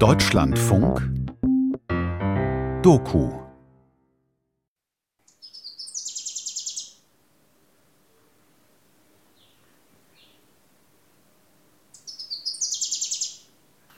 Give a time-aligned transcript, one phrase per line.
[0.00, 1.00] Deutschlandfunk
[2.82, 3.30] Doku.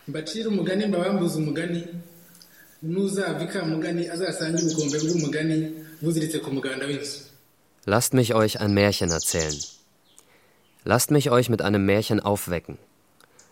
[0.09, 1.87] Mbacire umugani mbabambuze umugani
[2.83, 5.57] n'uzava ikamugani azasange ubukombe bw'umugani
[6.03, 7.19] buziritse ku muganda w'inzu.
[7.87, 9.59] Lasst mich euch ein Märchen erzählen.
[10.85, 12.77] Lasst mich euch mit einem Märchen aufwecken,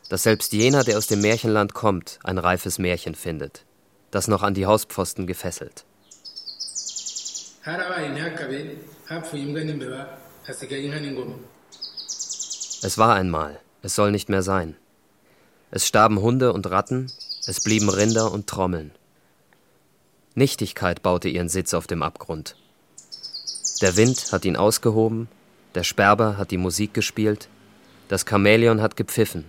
[0.08, 3.64] dass selbst jener, der aus dem Märchenland kommt, ein reifes Märchen findet,
[4.10, 5.84] das noch an die Hauspfosten gefesselt.
[12.82, 14.76] Es war einmal, es soll nicht mehr sein.
[15.70, 17.10] Es starben Hunde und Ratten,
[17.46, 18.92] es blieben Rinder und Trommeln.
[20.34, 22.56] Nichtigkeit baute ihren Sitz auf dem Abgrund.
[23.80, 25.28] Der Wind hat ihn ausgehoben,
[25.74, 27.48] der Sperber hat die Musik gespielt,
[28.08, 29.44] das Chamäleon hat gepfiffen.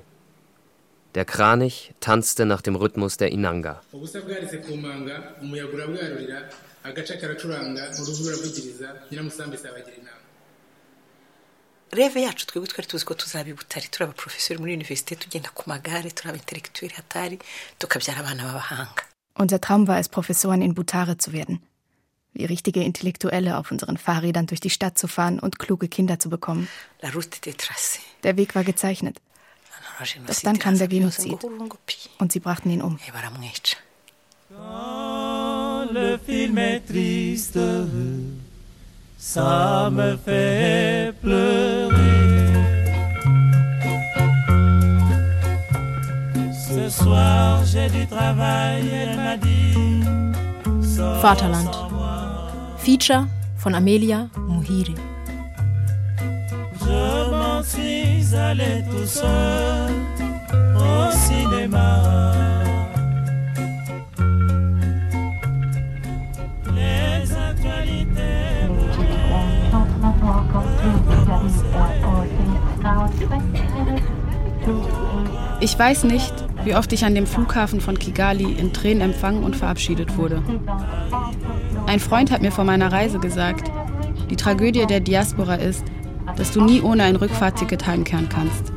[1.16, 3.82] Der Kranich tanzte nach dem Rhythmus der Inanga.
[3.94, 6.40] ubusa bwaritse ku manga umuyaga urabwarurira
[6.84, 10.24] agace karacuranga uruvu ruravugiriza nyiramusambi isabagira inama
[12.00, 15.64] reve yacu twebwe twari tuzi ko tuzaba i butare turi abaporofesori muri univerisite tugenda ku
[15.72, 17.38] magare turi abaintelektuweli hatari
[17.80, 19.04] tukabyara abana b'abahanga
[19.38, 21.60] Unser Traum war es, Professoren in Butare zu werden.
[22.34, 26.30] Wie richtige Intellektuelle auf unseren Fahrrädern durch die Stadt zu fahren und kluge Kinder zu
[26.30, 26.68] bekommen.
[27.02, 29.18] la route de trace Der Weg war gezeichnet
[30.28, 31.38] Doch dann kam der Genozid.
[32.20, 33.00] und sie brachten ihn um.
[33.14, 33.78] baramwica
[35.94, 37.60] Le film est triste,
[39.18, 41.94] ça me fait pleurer.
[46.68, 50.04] Ce soir j'ai du travail, elle m'a dit.
[50.96, 51.70] sors Vaterland.
[52.78, 54.96] Feature von Amelia Muhiri.
[58.90, 59.92] Tout seul
[60.76, 62.34] au cinéma.
[66.74, 68.46] Les actualités.
[75.62, 79.56] Ich weiß nicht, wie oft ich an dem Flughafen von Kigali in Tränen empfangen und
[79.56, 80.42] verabschiedet wurde.
[81.88, 83.72] Ein Freund hat mir vor meiner Reise gesagt,
[84.30, 85.84] die Tragödie der Diaspora ist,
[86.38, 88.72] dass du nie ohne ein Rückfahrtticket heimkehren kannst.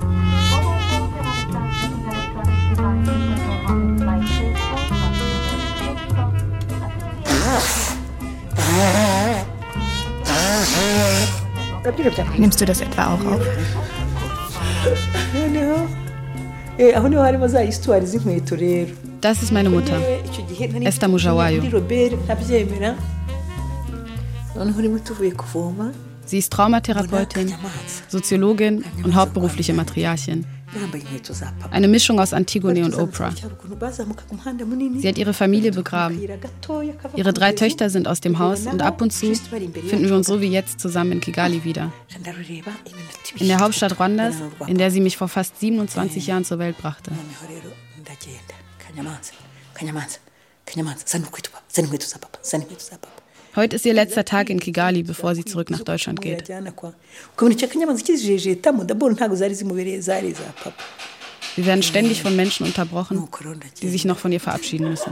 [12.36, 13.41] Nimmst du das etwa auch auf?
[19.20, 19.97] Das ist meine Mutter.
[20.84, 21.62] Esther Mujawayo.
[26.28, 27.55] Sie ist Traumatherapeutin,
[28.09, 30.47] Soziologin und hauptberufliche Matriarchin.
[31.71, 33.33] Eine Mischung aus Antigone und Oprah.
[34.99, 36.21] Sie hat ihre Familie begraben.
[37.16, 40.43] Ihre drei Töchter sind aus dem Haus und ab und zu finden wir uns so
[40.43, 41.91] wie jetzt zusammen in Kigali wieder.
[43.39, 44.34] In der Hauptstadt Rwandas,
[44.66, 47.10] in der sie mich vor fast 27 Jahren zur Welt brachte.
[48.99, 49.33] kanyamanza
[49.75, 50.19] kanyamanza
[50.65, 53.17] kanyamanza zana inkweto za papa zana inkweto za papa
[53.58, 56.48] Heute ist ihr letzter Tag in Kigali, bevor sie zurück nach Deutschland geht.
[56.48, 56.64] Wir
[61.66, 63.28] werden ständig von Menschen unterbrochen,
[63.82, 65.10] die sich noch von ihr verabschieden müssen.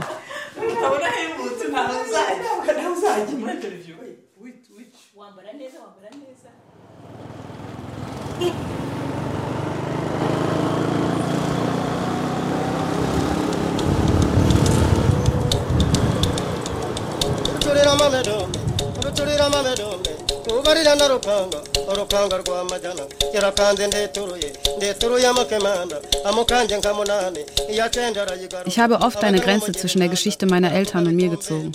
[17.77, 18.59] Ruturira amamedombe
[19.03, 20.09] ruturira amamedombe
[20.45, 21.59] tubarira na rukanga
[21.91, 27.39] urukanga rwa majana irakanze ndeturuye ndeturuye amakemanda amukanje nka munani
[27.71, 31.29] iya cenda arayigaruka Ich habe oft eine Grenze zwischen der Geschichte meiner Eltern und mir
[31.29, 31.71] gezogen.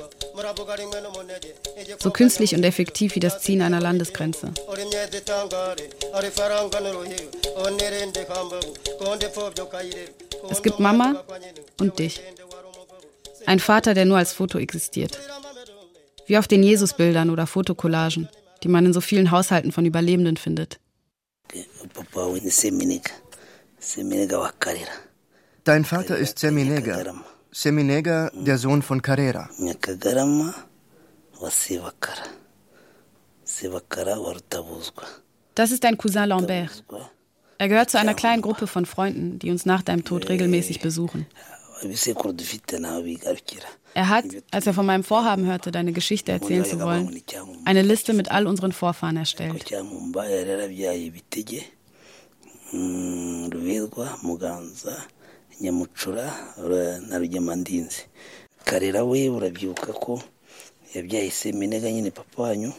[1.98, 4.48] So künstlich und effektiv wie das Ziehen einer Landesgrenze.
[10.50, 11.22] Es gibt Mama
[11.78, 12.20] und dich.
[13.46, 15.18] Ein Vater, der nur als Foto existiert.
[16.26, 18.28] Wie auf den Jesusbildern oder Fotokollagen,
[18.62, 20.78] die man in so vielen Haushalten von Überlebenden findet.
[25.64, 27.14] Dein Vater ist Seminega.
[27.50, 29.50] Seminega, der Sohn von Carrera.
[35.54, 36.84] Das ist dein Cousin Lambert.
[37.58, 41.26] Er gehört zu einer kleinen Gruppe von Freunden, die uns nach deinem Tod regelmäßig besuchen.
[43.94, 47.22] Er hat, als er von meinem Vorhaben hörte, deine Geschichte erzählen zu wollen,
[47.64, 49.70] eine Liste mit all unseren Vorfahren erstellt.
[52.72, 53.50] mm,
[55.62, 56.26] nyamucura
[57.08, 58.02] na rugemandinzi
[58.64, 60.22] karera we urabyibuka ko
[60.94, 62.72] yabyaye seminega nyine papa wanyu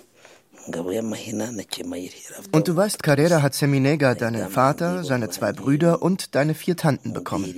[2.51, 7.13] Und du weißt, Carrera hat Seminega deinen Vater, seine zwei Brüder und deine vier Tanten
[7.13, 7.54] bekommen.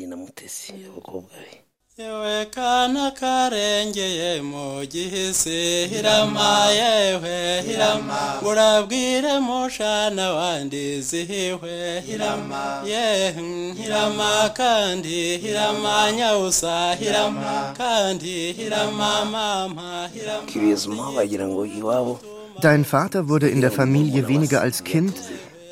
[21.46, 22.20] ngo iwabo
[22.62, 25.16] Dein Vater wurde in der Familie weniger als Kind,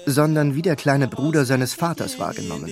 [0.06, 2.70] sondern wie der kleine Bruder seines Vaters wahrgenommen.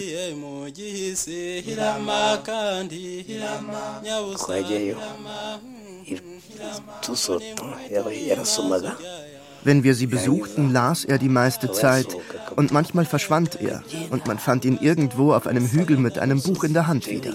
[9.63, 12.07] Wenn wir sie besuchten, las er die meiste Zeit
[12.56, 16.64] und manchmal verschwand er und man fand ihn irgendwo auf einem Hügel mit einem Buch
[16.64, 17.31] in der Hand wieder.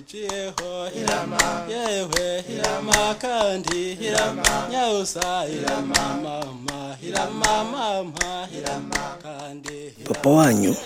[0.00, 3.14] Nagiye mbimukurikiza yewe hirama.
[3.20, 4.68] Kandi hirama.
[4.70, 5.94] Nyawusa hirama.
[6.22, 7.64] Mama hirama.
[7.64, 8.46] Mama.
[8.52, 9.16] Hirama.
[9.22, 10.76] Kandi papa wanyu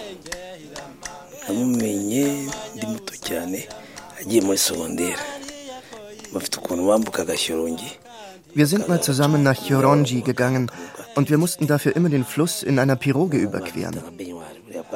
[1.49, 3.69] namumenye ndi muto cyane
[4.21, 5.17] agiye muri segonderi
[6.33, 7.91] bafite ukuntu bambukaga shyorongi
[8.57, 10.71] Wir sind mal zusammen nach Choronji gegangen
[11.17, 14.01] und wir mussten dafür immer den Fluss in einer Piroge überqueren.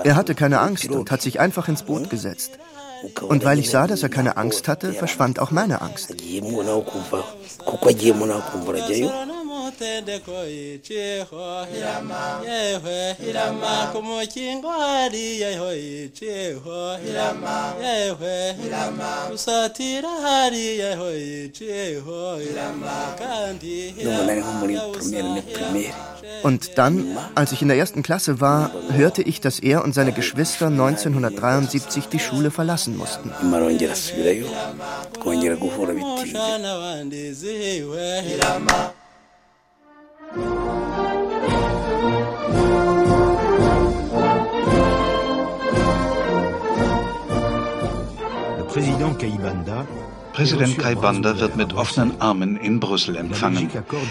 [0.05, 2.53] Er hatte keine Angst und hat sich einfach ins Boot gesetzt.
[3.29, 6.15] Und weil ich sah, dass er keine Angst hatte, verschwand auch meine Angst.
[24.09, 28.41] ndumva nari nko muri premiere ne primaire Und dann, als ich in der ersten Klasse
[28.41, 33.31] war, hörte ich, dass er und seine Geschwister 1973 die Schule verlassen mussten.
[33.43, 34.47] nyuma arongera asubirayo
[50.39, 53.69] Präsident Kaibanda wird mit offenen Armen in Brüssel empfangen.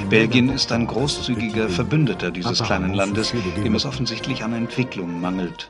[0.09, 3.33] Belgien ist ein großzügiger Verbündeter dieses kleinen Landes,
[3.63, 5.69] dem es offensichtlich an Entwicklung mangelt.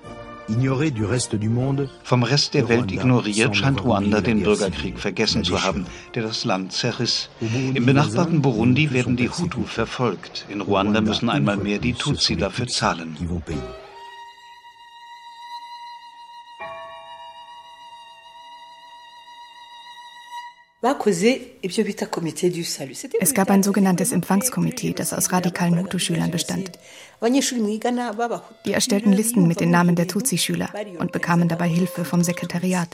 [2.03, 6.71] Vom Rest der Welt ignoriert scheint Ruanda den Bürgerkrieg vergessen zu haben, der das Land
[6.71, 7.29] zerriss.
[7.75, 10.47] Im benachbarten Burundi werden die Hutu verfolgt.
[10.49, 13.15] In Ruanda müssen einmal mehr die Tutsi dafür zahlen.
[23.19, 26.71] Es gab ein sogenanntes Empfangskomitee, das aus radikalen Hutu-Schülern bestand.
[28.65, 30.69] Die erstellten Listen mit den Namen der Tutsi-Schüler
[30.99, 32.89] und bekamen dabei Hilfe vom Sekretariat.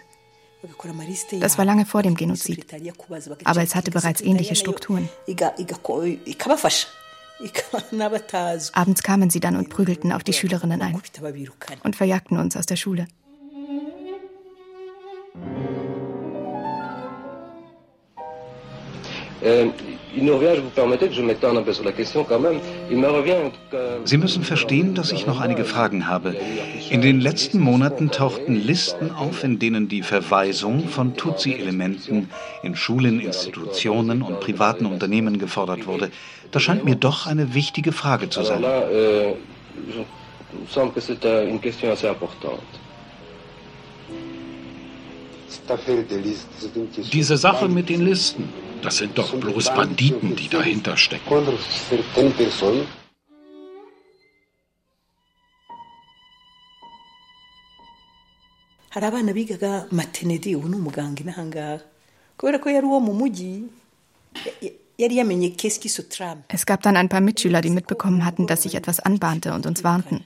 [1.39, 2.65] Das war lange vor dem Genozid.
[3.43, 5.09] Aber es hatte bereits ähnliche Strukturen.
[8.73, 11.01] Abends kamen sie dann und prügelten auf die Schülerinnen ein
[11.83, 13.07] und verjagten uns aus der Schule.
[24.05, 26.35] Sie müssen verstehen, dass ich noch einige Fragen habe.
[26.89, 32.29] In den letzten Monaten tauchten Listen auf, in denen die Verweisung von Tutsi-Elementen
[32.61, 36.09] in Schulen, Institutionen und privaten Unternehmen gefordert wurde.
[36.51, 38.63] Das scheint mir doch eine wichtige Frage zu sein.
[38.63, 40.03] euh, euh.
[47.11, 48.49] Diese Sache mit den Listen,
[48.83, 51.47] das sind doch bloß Banditen, die dahinter stecken.
[58.93, 61.81] hari abana bigaga matenedi ubu ni umuganga inahangaha
[62.37, 63.65] kubera ko yari uwo mu mujyi
[66.47, 69.83] Es gab dann ein paar Mitschüler, die mitbekommen hatten, dass sich etwas anbahnte und uns
[69.83, 70.23] warnten.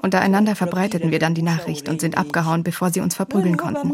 [0.00, 3.90] Untereinander verbreiteten wir dann die Nachricht und sind abgehauen, bevor sie uns verprügeln konnten.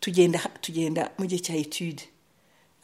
[0.00, 2.02] Tugenda tugenda mu gihe cya etude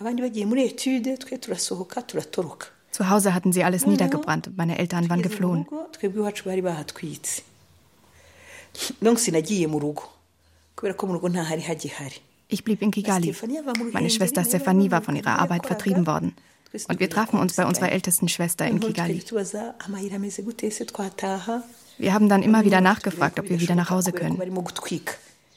[0.00, 4.78] abandi bagiye muri etude twe turasohoka turatoroka Zu Hause hatten sie alles niedergebrannt und meine
[4.78, 5.66] Eltern waren geflohen.
[12.48, 13.34] Ich blieb in Kigali.
[13.92, 16.36] Meine Schwester Stefanie war von ihrer Arbeit vertrieben worden.
[16.88, 19.20] Und wir trafen uns bei unserer ältesten Schwester in Kigali.
[21.98, 24.40] Wir haben dann immer wieder nachgefragt, ob wir wieder nach Hause können.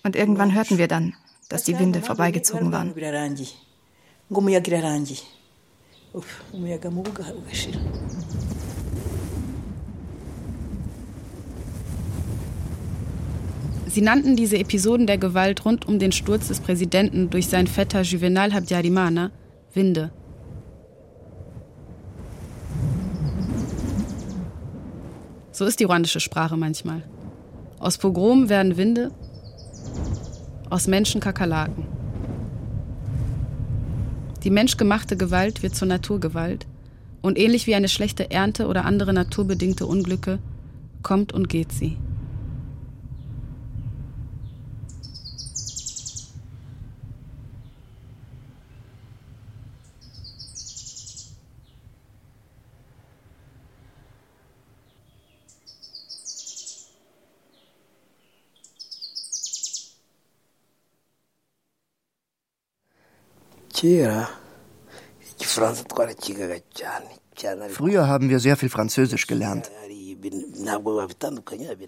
[0.04, 1.14] Und irgendwann hörten wir dann,
[1.50, 2.94] dass die Winde vorbeigezogen waren.
[13.88, 18.01] Sie nannten diese Episoden der Gewalt rund um den Sturz des Präsidenten durch seinen Vetter
[18.01, 19.32] Juvenal Habyarimana
[19.74, 20.12] Winde.
[25.51, 27.01] So ist die ruandische Sprache manchmal.
[27.80, 29.12] Aus Pogrom werden Winde,
[30.70, 31.86] aus Menschen Kakerlaken.
[34.44, 36.68] Die menschgemachte Gewalt wird zur Naturgewalt
[37.22, 40.40] und ähnlich wie eine schlechte Ernte oder andere naturbedingte Unglücke
[41.04, 41.98] kommt und geht sie.
[63.77, 64.19] Kera
[65.34, 69.69] igifaransa twarakigaga cyane cyane Früher haben wir sehr viel Französisch gelernt.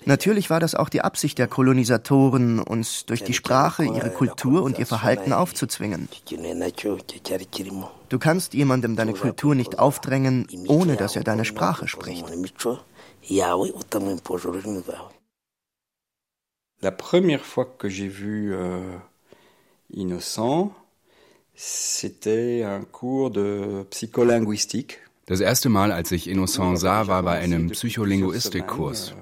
[0.05, 4.77] Natürlich war das auch die Absicht der Kolonisatoren, uns durch die Sprache, ihre Kultur und
[4.77, 6.07] ihr Verhalten aufzuzwingen.
[8.09, 12.25] Du kannst jemandem deine Kultur nicht aufdrängen, ohne dass er deine Sprache spricht.
[16.81, 19.01] La première fois que j'ai vu euh,
[19.89, 20.71] Innocent,
[21.59, 25.01] c'était un cours de psycholinguistique.
[25.25, 29.13] Das erste Mal, als ich Innocent sah, war bei einem Psycholinguistikkurs.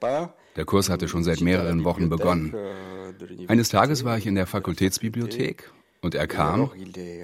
[0.00, 0.28] Pas.
[0.56, 2.54] Der Kurs hatte schon seit mehreren Wochen begonnen.
[3.48, 6.70] Eines Tages war ich in der Fakultätsbibliothek und er kam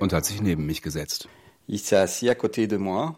[0.01, 1.29] und hat sich neben mich gesetzt.
[1.69, 3.17] Il s'est assis à côté de moi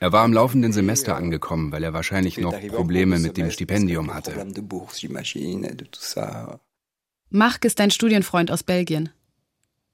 [0.00, 4.46] Er war im laufenden Semester angekommen, weil er wahrscheinlich noch Probleme mit dem Stipendium hatte.
[7.30, 9.10] Marc ist dein Studienfreund aus Belgien.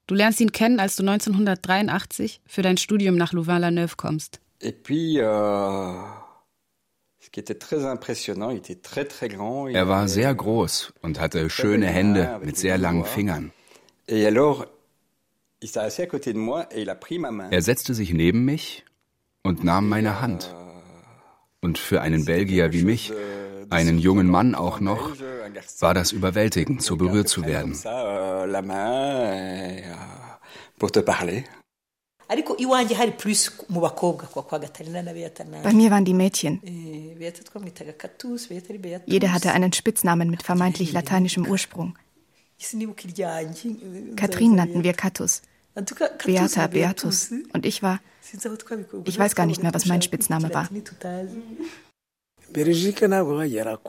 [0.07, 4.39] Du lernst ihn kennen, als du 1983 für dein Studium nach Louvain-la-Neuve kommst.
[4.61, 4.73] Euh,
[9.73, 13.51] Er war sehr groß und hatte schöne Hände mit sehr langen Fingern.
[14.07, 14.67] Et alors,
[17.51, 18.83] Er setzte sich neben mich
[19.43, 20.55] und nahm meine Hand.
[21.61, 23.13] Und für einen Belgier wie mich,
[23.69, 25.11] einen jungen Mann auch noch,
[25.79, 27.77] war das überwältigend, so berührt zu werden.
[35.63, 36.61] Bei mir waren die Mädchen.
[36.63, 41.97] Eh, beata twamwitaga katus beata ari beata Jede hatte einen Spitznamen mit vermeintlich lateinischem Ursprung.
[42.57, 45.41] eh, Katrin nannten wir Katus.
[45.73, 47.31] Beata, Beatus.
[47.53, 47.99] Und ich war,
[49.05, 50.69] ich weiß gar nicht mehr, was mein Spitzname war.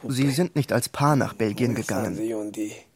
[0.08, 2.18] Sie sind nicht als Paar nach Belgien gegangen.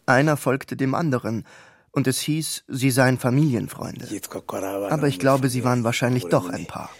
[0.07, 1.45] Einer folgte dem anderen.
[1.90, 4.07] Und es hieß, sie seien Familienfreunde.
[4.90, 6.90] Aber ich glaube, sie waren wahrscheinlich doch ein Paar.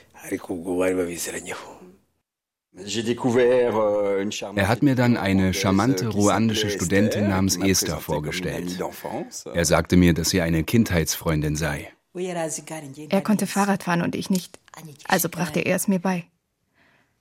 [2.79, 8.79] Er hat mir dann eine charmante qui ruandische Studentin Esther, namens Esther vorgestellt.
[9.55, 11.91] Er sagte mir, dass sie eine Kindheitsfreundin sei.
[12.15, 14.59] Er konnte Fahrrad fahren und ich nicht.
[15.09, 16.25] Also brachte er es mir bei.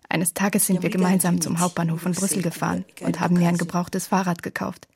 [0.10, 4.08] Eines Tages sind wir gemeinsam zum Hauptbahnhof von Brüssel gefahren und haben mir ein gebrauchtes
[4.08, 4.88] Fahrrad gekauft.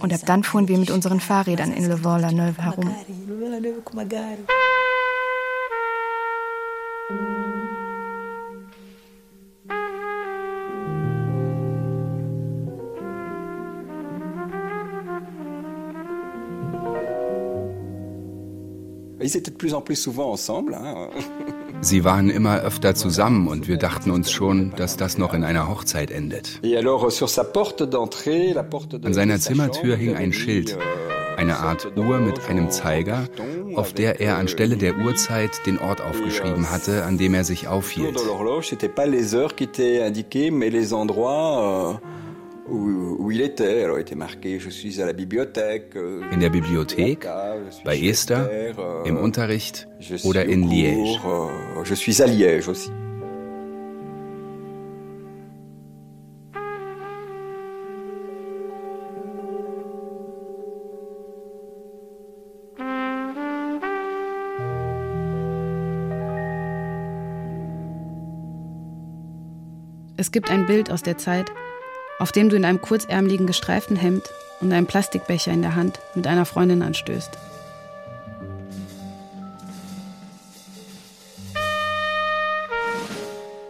[0.00, 2.94] Und ab dann fuhren wir mit unseren Fahrrädern in Le Vent-la-Neuve herum.
[21.80, 25.68] Sie waren immer öfter zusammen und wir dachten uns schon, dass das noch in einer
[25.68, 26.60] Hochzeit endet.
[26.62, 26.68] Euh,
[29.04, 33.28] An seiner Zimmertür hing ein Schild, euh, eine Art Uhr mit einem Zeiger,
[33.74, 38.16] auf der er anstelle der Uhrzeit den Ort aufgeschrieben hatte, an dem er sich aufhielt.
[46.30, 47.28] In der Bibliothek,
[47.84, 49.88] bei Esther, euh, im Unterricht
[50.22, 51.18] oder in Liège.
[51.24, 52.90] euh, je suis à Liège aussi.
[70.16, 71.50] Es gibt ein Bild aus der Zeit,
[72.18, 76.26] auf dem du in einem kurzärmeligen gestreiften Hemd und einem Plastikbecher in der Hand mit
[76.26, 77.30] einer Freundin anstößt.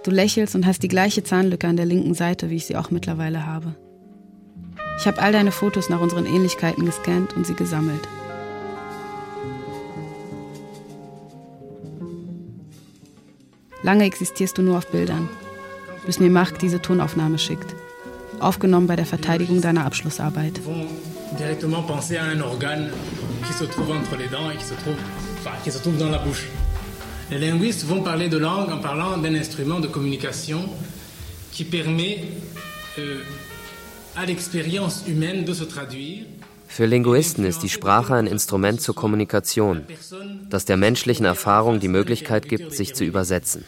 [0.03, 2.91] Du lächelst und hast die gleiche Zahnlücke an der linken Seite, wie ich sie auch
[2.91, 3.75] mittlerweile habe.
[4.99, 8.07] Ich habe all deine Fotos nach unseren Ähnlichkeiten gescannt und sie gesammelt.
[13.83, 15.29] Lange existierst du nur auf Bildern,
[16.07, 17.75] bis mir Marc diese Tonaufnahme schickt.
[18.43, 20.61] Aufgenommen bei der Verteidigung deiner Abschlussarbeit.
[27.31, 30.69] Les linguistes vont parler de langue en parlant d'un instrument de communication
[31.51, 32.25] qui permet
[32.99, 33.23] euh,
[34.17, 36.27] à l'expérience humaine de se traduire.
[36.69, 39.85] Für Linguisten ist die Sprache ein Instrument zur Kommunikation,
[40.49, 43.65] das der menschlichen Erfahrung die Möglichkeit gibt, sich zu übersetzen.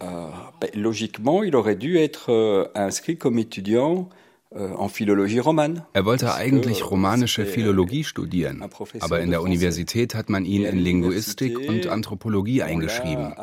[0.00, 4.08] Ben, logiquement, il aurait dû être euh, inscrit comme étudiant
[4.50, 5.80] äh.
[5.92, 8.64] Er wollte eigentlich romanische Philologie studieren,
[9.00, 13.34] aber in der Universität hat man ihn in Linguistik und Anthropologie eingeschrieben.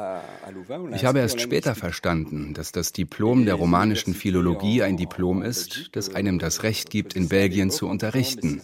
[0.95, 6.15] Ich habe erst später verstanden, dass das Diplom der romanischen Philologie ein Diplom ist, das
[6.15, 8.61] einem das Recht gibt, in Belgien zu unterrichten.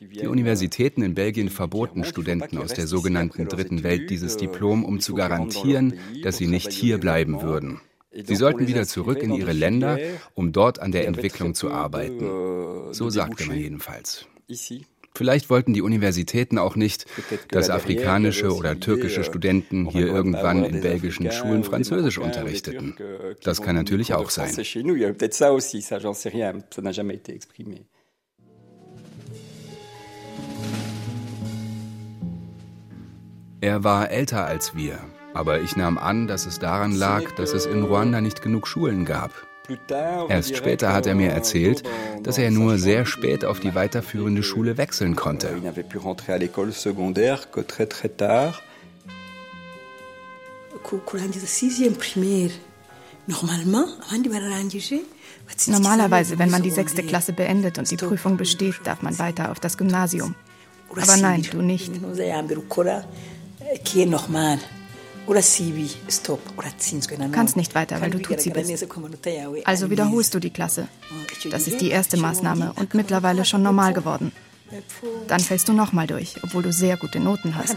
[0.00, 5.14] Die Universitäten in Belgien verboten Studenten aus der sogenannten Dritten Welt dieses Diplom, um zu
[5.14, 5.94] garantieren,
[6.24, 7.80] dass sie nicht hier bleiben würden.
[8.10, 9.98] Sie sollten wieder zurück in ihre Länder,
[10.34, 12.92] um dort an der Entwicklung zu arbeiten.
[12.92, 14.26] So sagte man jedenfalls.
[15.14, 17.06] Vielleicht wollten die Universitäten auch nicht,
[17.50, 22.96] dass afrikanische oder türkische Studenten hier irgendwann in belgischen Schulen Französisch unterrichteten.
[23.42, 24.54] Das kann natürlich auch sein.
[33.60, 35.00] Er war älter als wir,
[35.34, 39.04] aber ich nahm an, dass es daran lag, dass es in Ruanda nicht genug Schulen
[39.04, 39.32] gab.
[40.28, 41.82] Erst später hat er mir erzählt,
[42.22, 45.48] dass er nur sehr spät auf die weiterführende Schule wechseln konnte.
[55.66, 59.60] Normalerweise, wenn man die sechste Klasse beendet und die Prüfung besteht, darf man weiter auf
[59.60, 60.34] das Gymnasium.
[60.90, 61.92] Aber nein, du nicht.
[67.28, 68.70] Du kannst nicht weiter, weil du Tutsi bist.
[69.66, 70.88] Also wiederholst du die Klasse.
[71.50, 74.32] Das ist die erste Maßnahme und mittlerweile schon normal geworden.
[75.28, 77.70] Dann fällst du nochmal durch, obwohl du sehr gute Noten hast.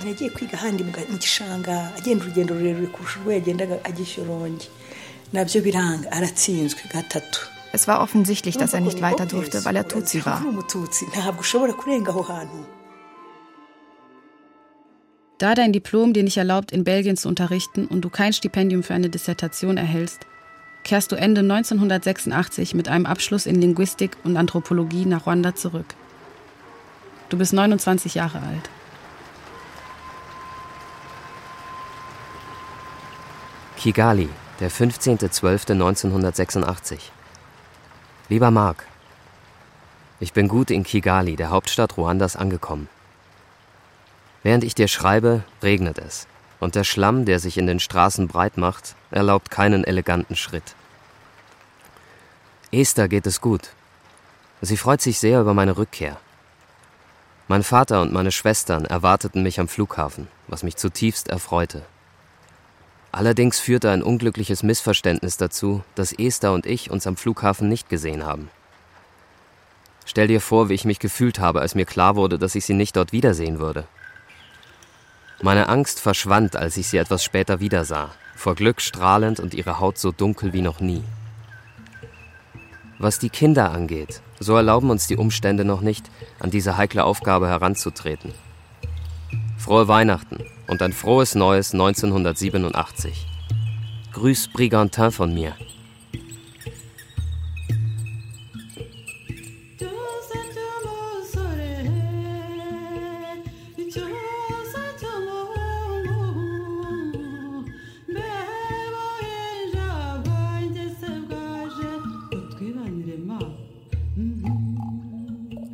[7.73, 10.41] Es war offensichtlich, dass er nicht weiter durfte, weil er Tutsi war.
[15.41, 18.93] Da dein Diplom dir nicht erlaubt, in Belgien zu unterrichten und du kein Stipendium für
[18.93, 20.27] eine Dissertation erhältst,
[20.84, 25.95] kehrst du Ende 1986 mit einem Abschluss in Linguistik und Anthropologie nach Ruanda zurück.
[27.30, 28.69] Du bist 29 Jahre alt.
[33.77, 36.99] Kigali, der 15.12.1986.
[38.30, 38.86] Lieber Marc,
[40.19, 42.88] ich bin gut in Kigali, der Hauptstadt Ruandas, angekommen.
[44.43, 46.27] Während ich dir schreibe, regnet es.
[46.60, 50.75] Und der Schlamm, der sich in den Straßen breit macht, erlaubt keinen eleganten Schritt.
[52.71, 53.69] Esther geht es gut.
[54.62, 56.17] Sie freut sich sehr über meine Rückkehr.
[57.47, 61.82] Mein Vater und meine Schwestern erwarteten mich am Flughafen, was mich zutiefst erfreute.
[63.12, 68.25] Allerdings führte ein unglückliches Missverständnis dazu, dass Esther und ich uns am Flughafen nicht gesehen
[68.25, 68.49] haben.
[70.06, 72.73] Stell dir vor, wie ich mich gefühlt habe, als mir klar wurde, dass ich sie
[72.73, 73.86] nicht dort wiedersehen würde.
[75.43, 79.97] Meine Angst verschwand, als ich sie etwas später wiedersah, vor Glück strahlend und ihre Haut
[79.97, 81.04] so dunkel wie noch nie.
[82.99, 87.47] Was die Kinder angeht, so erlauben uns die Umstände noch nicht, an diese heikle Aufgabe
[87.47, 88.36] heranzutreten.
[89.58, 93.25] Frohe Weihnachten und ein frohes neues 1987.
[94.13, 95.56] Grüß Brigantin von mir.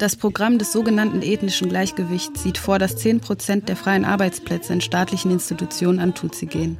[0.07, 4.79] Das Programm des sogenannten ethnischen Gleichgewichts sieht vor, dass 10 Prozent der freien Arbeitsplätze in
[4.79, 6.77] staatlichen Institutionen an Tutsi gehen.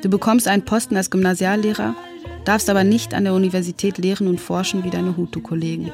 [0.00, 1.96] Du bekommst einen Posten als Gymnasiallehrer,
[2.44, 5.90] darfst aber nicht an der Universität lehren und forschen wie deine Hutu-Kollegen.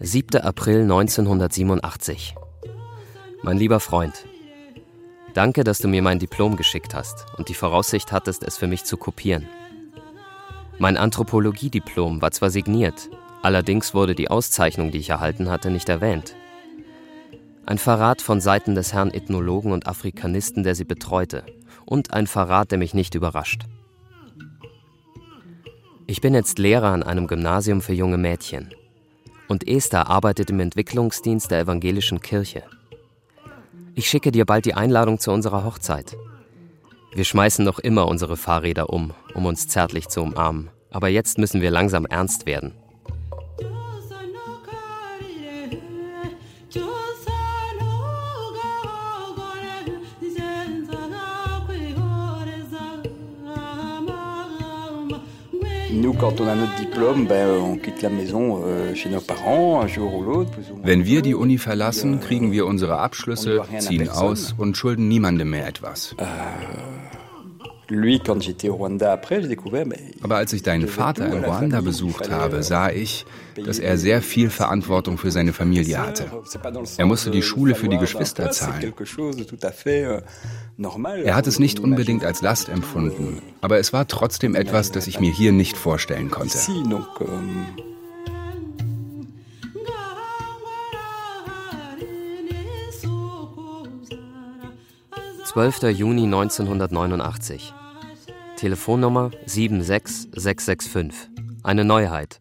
[0.00, 2.34] Siebter April 1987.
[3.44, 4.24] Mein lieber Freund,
[5.34, 8.84] danke, dass du mir mein Diplom geschickt hast und die Voraussicht hattest, es für mich
[8.84, 9.46] zu kopieren.
[10.78, 13.10] Mein Anthropologiediplom war zwar signiert,
[13.42, 16.34] allerdings wurde die Auszeichnung, die ich erhalten hatte, nicht erwähnt.
[17.66, 21.44] Ein Verrat von Seiten des Herrn Ethnologen und Afrikanisten, der sie betreute,
[21.86, 23.62] und ein Verrat, der mich nicht überrascht.
[26.06, 28.74] Ich bin jetzt Lehrer an einem Gymnasium für junge Mädchen.
[29.48, 32.64] Und Esther arbeitet im Entwicklungsdienst der evangelischen Kirche.
[33.96, 36.16] Ich schicke dir bald die Einladung zu unserer Hochzeit.
[37.14, 40.70] Wir schmeißen noch immer unsere Fahrräder um, um uns zärtlich zu umarmen.
[40.90, 42.72] Aber jetzt müssen wir langsam ernst werden.
[60.82, 65.66] Wenn wir die Uni verlassen, kriegen wir unsere Abschlüsse, ziehen aus und schulden niemandem mehr
[65.68, 66.14] etwas.
[67.94, 69.16] Euh,
[70.22, 73.24] aber als ich deinen Vater in Ruanda besucht habe, sah ich,
[73.64, 76.26] dass er sehr viel Verantwortung für seine Familie hatte.
[76.96, 78.92] Er musste die Schule für die Geschwister zahlen.
[79.86, 80.20] Euh,
[81.24, 85.20] er hat es nicht unbedingt als Last empfunden, aber es war trotzdem etwas, das ich
[85.20, 86.58] mir hier nicht vorstellen konnte.
[95.54, 95.82] 12.
[95.84, 97.72] Juni 1989.
[98.64, 101.28] Telefonnummer 76665.
[101.62, 102.40] Eine Neuheit.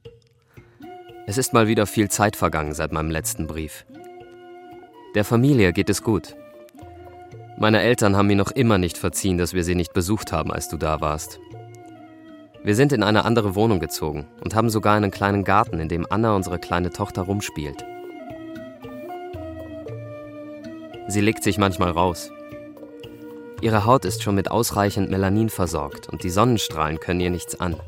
[1.28, 3.86] Es ist mal wieder viel Zeit vergangen seit meinem letzten Brief.
[5.16, 6.38] Der Familie geht es gut.
[7.58, 10.70] Meine Eltern haben mir noch immer nicht verziehen, dass wir sie nicht besucht haben, als
[10.70, 11.42] du da warst.
[12.64, 16.08] Wir sind in eine andere Wohnung gezogen und haben sogar einen kleinen Garten, in dem
[16.10, 17.84] Anna, unsere kleine Tochter, rumspielt.
[21.10, 22.32] Sie legt sich manchmal raus,
[23.64, 27.80] Ihre Haut ist schon mit ausreichend Melanin versorgt und die Sonnenstrahlen können ihr nichts an.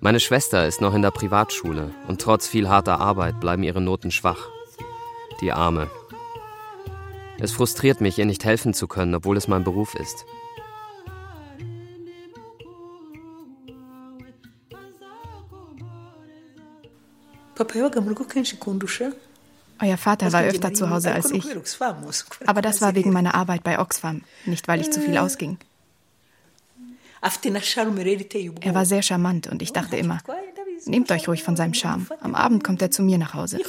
[0.00, 4.10] Meine Schwester ist noch in der Privatschule und trotz viel harter Arbeit bleiben ihre Noten
[4.10, 4.48] schwach.
[5.40, 5.88] Die Arme.
[7.38, 10.24] Es frustriert mich, ihr nicht helfen zu können, obwohl es mein Beruf ist.
[17.54, 18.56] papa yabaga mu rugo kenshi
[19.82, 21.44] euer Vater war öfter zu Hause als ich.
[22.46, 25.58] Aber das war wegen meiner Arbeit bei Oxfam, nicht weil ich zu viel ausging.
[27.20, 30.18] Er war sehr charmant und ich dachte immer,
[30.86, 32.06] nehmt euch ruhig von seinem Charme.
[32.20, 33.60] Am Abend kommt er zu mir nach Hause.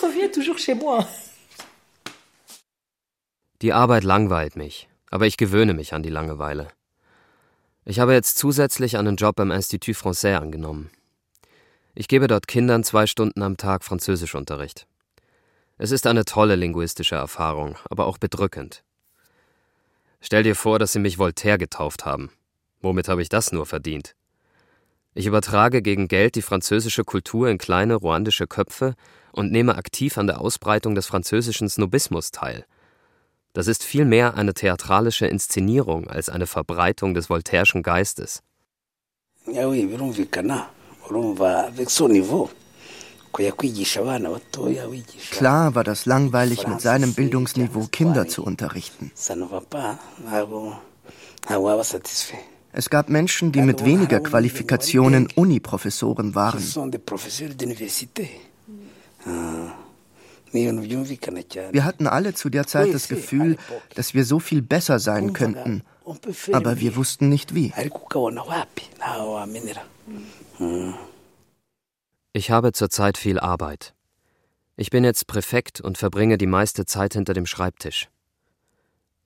[3.62, 6.67] Die Arbeit langweilt mich, aber ich gewöhne mich an die Langeweile.
[7.86, 10.89] Ich habe jetzt zusätzlich einen Job beim Institut Français angenommen.
[11.95, 14.88] Ich gebe dort Kindern zwei Stunden am Tag Französischunterricht.
[15.78, 18.84] Es ist eine tolle linguistische Erfahrung, aber auch bedrückend.
[20.22, 22.32] Stell dir vor, dass sie mich Voltaire getauft haben.
[22.82, 24.16] Womit habe ich das nur verdient?
[25.16, 28.96] Ich übertrage gegen Geld die französische Kultur in kleine ruandische Köpfe
[29.32, 32.66] und nehme aktiv an der Ausbreitung des französischen Snobismus teil.
[33.54, 38.42] Das ist vielmehr eine theatralische Inszenierung als eine Verbreitung des voltairischen Geistes.
[39.46, 40.70] Ja, oui, birumvikana.
[41.10, 42.50] Urumva avec son niveau.
[45.32, 49.12] Klar war das langweilig, mit seinem Bildungsniveau Kinder zu unterrichten.
[52.76, 56.63] Es gab Menschen, die mit weniger Qualifikationen Uniprofessoren waren.
[61.72, 63.58] Wir hatten alle zu der Zeit das Gefühl,
[63.96, 65.84] dass wir so viel besser sein könnten,
[66.52, 67.74] aber wir wussten nicht wie.
[72.36, 73.93] Ich habe zurzeit viel Arbeit.
[74.76, 78.10] Ich bin jetzt Präfekt und verbringe die meiste Zeit hinter dem Schreibtisch.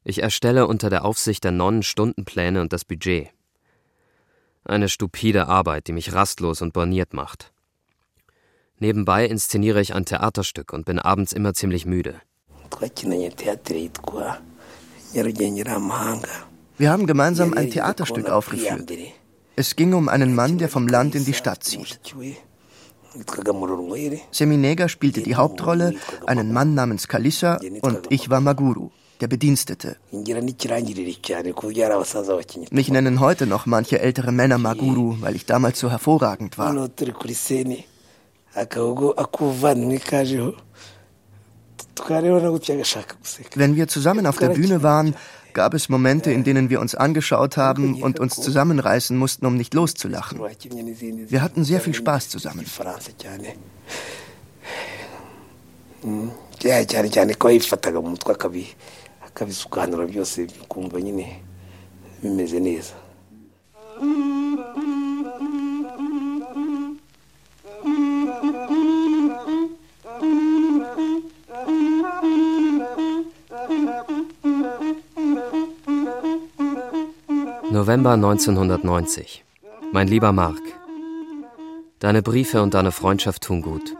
[0.03, 3.29] Ich erstelle unter der Aufsicht der Nonnen Stundenpläne und das Budget.
[4.65, 7.53] Eine stupide Arbeit, die mich rastlos und borniert macht.
[8.77, 12.19] Nebenbei inszeniere ich ein Theaterstück und bin abends immer ziemlich müde.
[16.77, 18.91] Wir haben gemeinsam ein Theaterstück aufgeführt.
[19.55, 22.01] Es ging um einen Mann, der vom Land in die Stadt zieht.
[24.31, 25.93] Seminega spielte die Hauptrolle,
[26.25, 28.89] einen Mann namens Kalissa, und ich war Maguru,
[29.21, 29.97] der Bedienstete.
[32.71, 36.89] Mich nennen heute noch manche ältere Männer Maguru, weil ich damals so hervorragend war.
[43.55, 45.15] Wenn wir zusammen auf der Bühne waren,
[45.57, 49.73] gab es Momente, in denen wir uns angeschaut haben und uns zusammenreißen mussten, um nicht
[49.73, 50.39] loszulachen.
[50.39, 52.63] Wir hatten sehr viel Spaß zusammen.
[77.77, 79.45] November 1990.
[79.91, 80.63] Mein lieber Mark,
[81.99, 83.95] deine Briefe und deine Freundschaft tun gut.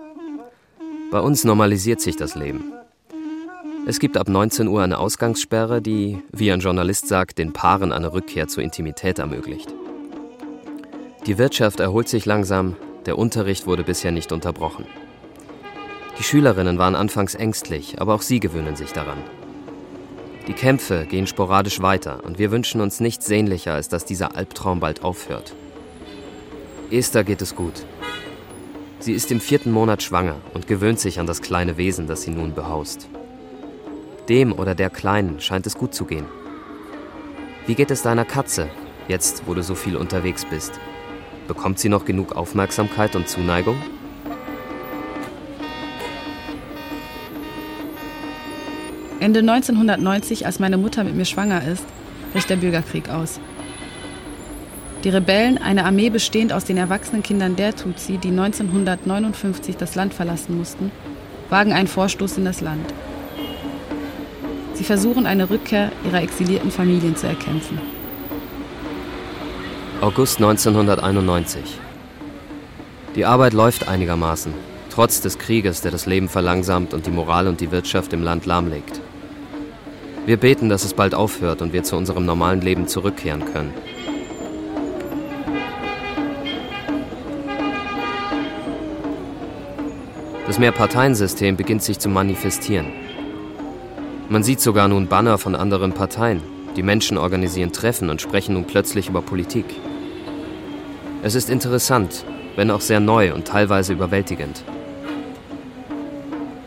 [1.11, 2.73] Bei uns normalisiert sich das Leben.
[3.85, 8.13] Es gibt ab 19 Uhr eine Ausgangssperre, die, wie ein Journalist sagt, den Paaren eine
[8.13, 9.71] Rückkehr zur Intimität ermöglicht.
[11.27, 14.85] Die Wirtschaft erholt sich langsam, der Unterricht wurde bisher nicht unterbrochen.
[16.17, 19.19] Die Schülerinnen waren anfangs ängstlich, aber auch sie gewöhnen sich daran.
[20.47, 24.79] Die Kämpfe gehen sporadisch weiter und wir wünschen uns nichts sehnlicher, als dass dieser Albtraum
[24.79, 25.53] bald aufhört.
[26.89, 27.85] Esther geht es gut.
[28.99, 32.31] Sie ist im vierten Monat schwanger und gewöhnt sich an das kleine Wesen, das sie
[32.31, 33.09] nun behaust.
[34.29, 36.25] Dem oder der Kleinen scheint es gut zu gehen.
[37.65, 38.69] Wie geht es deiner Katze,
[39.09, 40.71] jetzt wo du so viel unterwegs bist?
[41.49, 43.75] Bekommt sie noch genug Aufmerksamkeit und Zuneigung?
[49.27, 51.83] Ende 1990, als meine Mutter mit mir schwanger ist,
[52.31, 53.41] bricht der Bürgerkrieg aus.
[55.03, 60.13] Die Rebellen, eine Armee bestehend aus den erwachsenen Kindern der Tutsi, die 1959 das Land
[60.13, 60.93] verlassen mussten,
[61.49, 62.93] wagen einen Vorstoß in das Land.
[64.75, 67.81] Sie versuchen eine Rückkehr ihrer exilierten Familien zu erkämpfen.
[69.99, 71.63] August 1991.
[73.17, 74.53] Die Arbeit läuft einigermaßen,
[74.89, 78.45] trotz des Krieges, der das Leben verlangsamt und die Moral und die Wirtschaft im Land
[78.45, 79.01] lahmlegt.
[80.27, 83.73] Wir beten, dass es bald aufhört und wir zu unserem normalen Leben zurückkehren können.
[90.45, 92.87] Das Mehrparteiensystem beginnt sich zu manifestieren.
[94.27, 96.41] Man sieht sogar nun Banner von anderen Parteien.
[96.75, 99.67] Die Menschen organisieren Treffen und sprechen nun plötzlich über Politik.
[101.23, 102.25] Es ist interessant,
[102.57, 104.61] wenn auch sehr neu und teilweise überwältigend.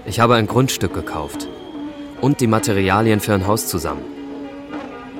[0.07, 1.47] Ich habe ein Grundstück gekauft
[2.21, 4.05] und die Materialien für ein Haus zusammen.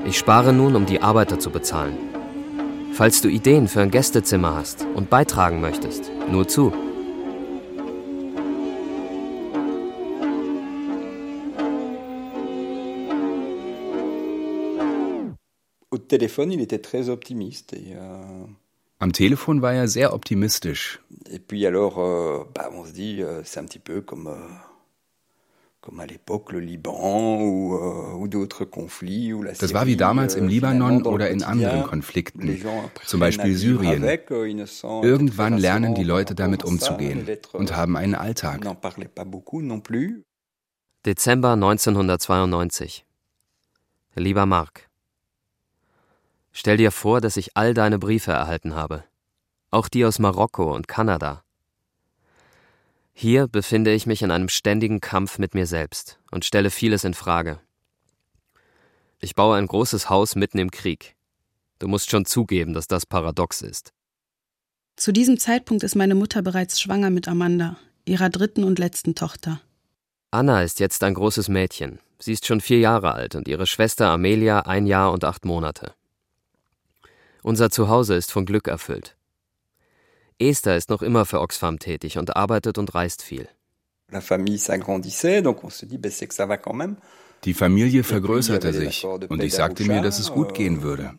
[0.05, 1.97] Ich spare nun, um die Arbeiter zu bezahlen.
[2.93, 6.73] Falls du Ideen für ein Gästezimmer hast und beitragen möchtest, nur zu.
[17.95, 18.47] euh...
[18.99, 21.01] Am Telefon war er sehr optimistisch.
[21.31, 24.29] Et puis alors, euh, bah, on se dit, euh, c'est un petit peu comme,
[29.59, 32.63] das war wie damals im Libanon oder in anderen Konflikten,
[33.07, 34.03] zum Beispiel Syrien.
[34.05, 38.61] Euh, Irgendwann lernen die Leute damit umzugehen und haben einen Alltag.
[41.07, 43.07] Dezember 1992.
[44.17, 44.91] Lieber Mark,
[46.53, 49.05] Stell dir vor, dass ich all deine Briefe erhalten habe,
[49.71, 51.45] auch die aus Marokko und Kanada.
[53.23, 57.13] Hier befinde ich mich in einem ständigen Kampf mit mir selbst und stelle vieles in
[57.13, 57.61] Frage.
[59.19, 61.17] Ich baue ein großes Haus mitten im Krieg.
[61.81, 63.93] Du musst schon zugeben, dass das paradox ist.
[64.97, 69.61] Zu diesem Zeitpunkt ist meine Mutter bereits schwanger mit Amanda, ihrer dritten und letzten Tochter.
[70.31, 71.99] Anna ist jetzt ein großes Mädchen.
[72.19, 75.93] Sie ist schon vier Jahre alt und ihre Schwester Amelia ein Jahr und acht Monate.
[77.43, 79.15] Unser Zuhause ist von Glück erfüllt.
[80.41, 83.49] Esther ist noch immer für Oxfam tätig und arbeitet und reist viel.
[87.45, 91.15] Die Familie vergrößerte sich und ich sagte mir, dass es gut gehen würde.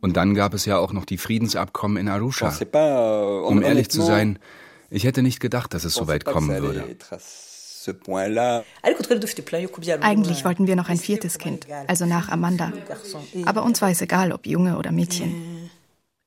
[0.00, 2.52] Und dann gab es ja auch noch die Friedensabkommen in Arusha.
[2.74, 4.38] Euh, um ehrlich zu sein,
[4.90, 6.84] ich hätte nicht gedacht, dass es so weit kommen würde.
[10.00, 12.72] Eigentlich wollten wir noch ein viertes Kind, also nach Amanda.
[13.44, 15.70] Aber uns war es egal, ob Junge oder Mädchen.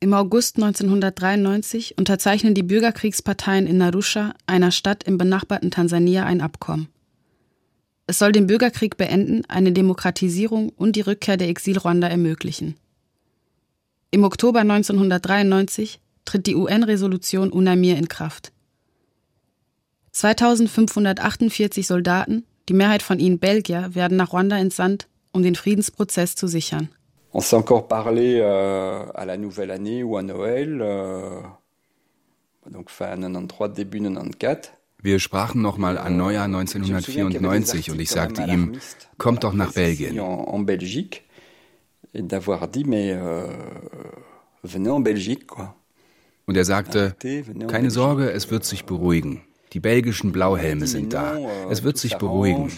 [0.04, 6.88] Im August 1993 unterzeichnen die Bürgerkriegsparteien in Arusha, einer Stadt im benachbarten Tansania, ein Abkommen.
[8.08, 12.78] Es soll den Bürgerkrieg beenden, eine Demokratisierung und die Rückkehr der Exil-Rwanda ermöglichen.
[14.10, 18.52] Im Oktober 1993 tritt die UN-Resolution UNAMIR in Kraft.
[20.14, 26.48] 2548 Soldaten, die Mehrheit von ihnen Belgier, werden nach Rwanda entsandt, um den Friedensprozess zu
[26.48, 26.90] sichern.
[27.34, 31.40] On s'est encore parlé euh, à la nouvelle année ou à Noël, euh,
[32.70, 34.72] donc fin 93, début 94.
[35.04, 38.74] Wir sprachen nochmal an Neujahr 1994 und ich sagte ihm,
[39.18, 40.20] kommt doch nach Belgien.
[40.20, 41.26] En Belgique,
[42.14, 43.48] et d'avoir dit, mais euh,
[44.64, 45.76] venez en Belgique, quoi.
[46.48, 47.16] Und er sagte,
[47.68, 49.42] keine Sorge, es wird sich beruhigen.
[49.74, 51.38] Die belgischen Blauhelme sind da.
[51.70, 52.70] Es wird sich beruhigen.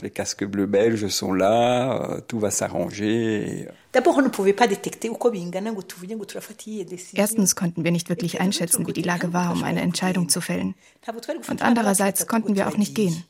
[7.15, 10.75] Erstens konnten wir nicht wirklich einschätzen, wie die Lage war, um eine Entscheidung zu fällen.
[11.49, 13.23] Und andererseits konnten wir auch nicht gehen.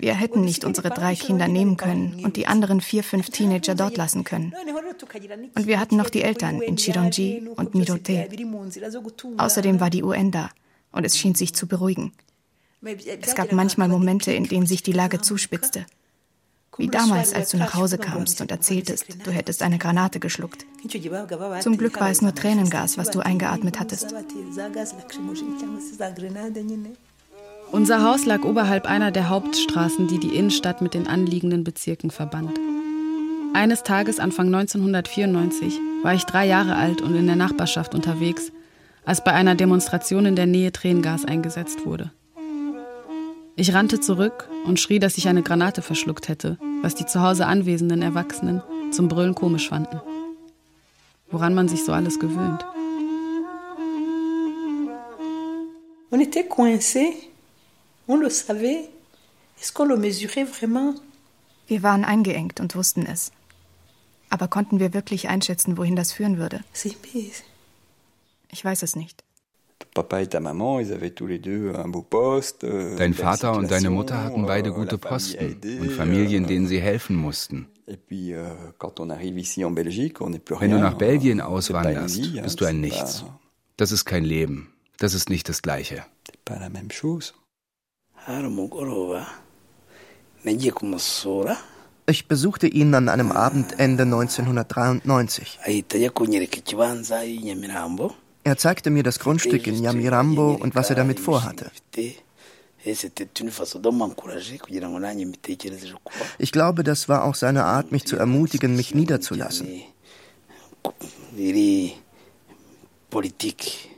[0.00, 3.98] Wir hätten nicht unsere drei Kinder nehmen können und die anderen vier, fünf Teenager dort
[3.98, 4.54] lassen können.
[5.54, 8.28] Und wir hatten noch die Eltern in Chironji und Mirote.
[9.36, 10.50] Außerdem war die UN da
[10.92, 12.12] und es schien sich zu beruhigen.
[13.20, 15.84] Es gab manchmal Momente, in denen sich die Lage zuspitzte.
[16.78, 20.64] Wie damals, als du nach Hause kamst und erzähltest, du hättest eine Granate geschluckt.
[21.60, 24.14] Zum Glück war es nur Tränengas, was du eingeatmet hattest.
[27.72, 32.58] Unser Haus lag oberhalb einer der Hauptstraßen, die die Innenstadt mit den anliegenden Bezirken verband.
[33.54, 38.50] Eines Tages Anfang 1994 war ich drei Jahre alt und in der Nachbarschaft unterwegs,
[39.04, 42.10] als bei einer Demonstration in der Nähe Tränengas eingesetzt wurde.
[43.54, 47.46] Ich rannte zurück und schrie, dass ich eine Granate verschluckt hätte, was die zu Hause
[47.46, 50.00] anwesenden Erwachsenen zum Brüllen komisch fanden.
[51.30, 52.64] Woran man sich so alles gewöhnt.
[56.12, 57.29] On était coincés
[58.12, 58.88] On le savait.
[59.60, 60.96] Est-ce qu'on le mesurait vraiment?
[61.68, 63.30] Wir waren eingeengt und wussten es.
[64.30, 66.64] Aber konnten wir wirklich einschätzen, wohin das führen würde?
[68.50, 69.22] Ich weiß es nicht.
[72.64, 77.14] Euh, Dein Vater und deine Mutter hatten beide gute Posten und Familien, denen sie helfen
[77.14, 77.68] mussten.
[77.86, 77.96] Euh,
[80.58, 83.24] Wenn du nach Belgien auswanderst, bist du ein Nichts.
[83.76, 84.72] Das ist kein Leben.
[84.98, 86.04] Das ist nicht das Gleiche.
[92.06, 95.58] Ich besuchte ihn an einem Abend Ende 1993.
[98.42, 101.70] Er zeigte mir das Grundstück in Nyamirambo und was er damit vorhatte.
[106.38, 109.82] Ich glaube, das war auch seine Art, mich zu ermutigen, mich niederzulassen.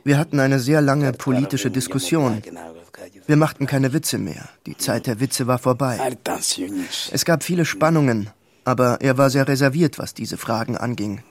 [0.03, 2.41] Wir hatten eine sehr lange politische Diskussion.
[3.27, 4.49] Wir machten keine Witze mehr.
[4.65, 5.99] Die Zeit der Witze war vorbei.
[7.11, 8.29] Es gab viele Spannungen,
[8.63, 11.21] aber er war sehr reserviert, was diese Fragen anging.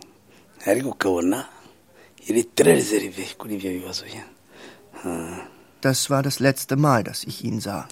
[5.80, 7.88] Das war das letzte Mal, dass ich ihn sah.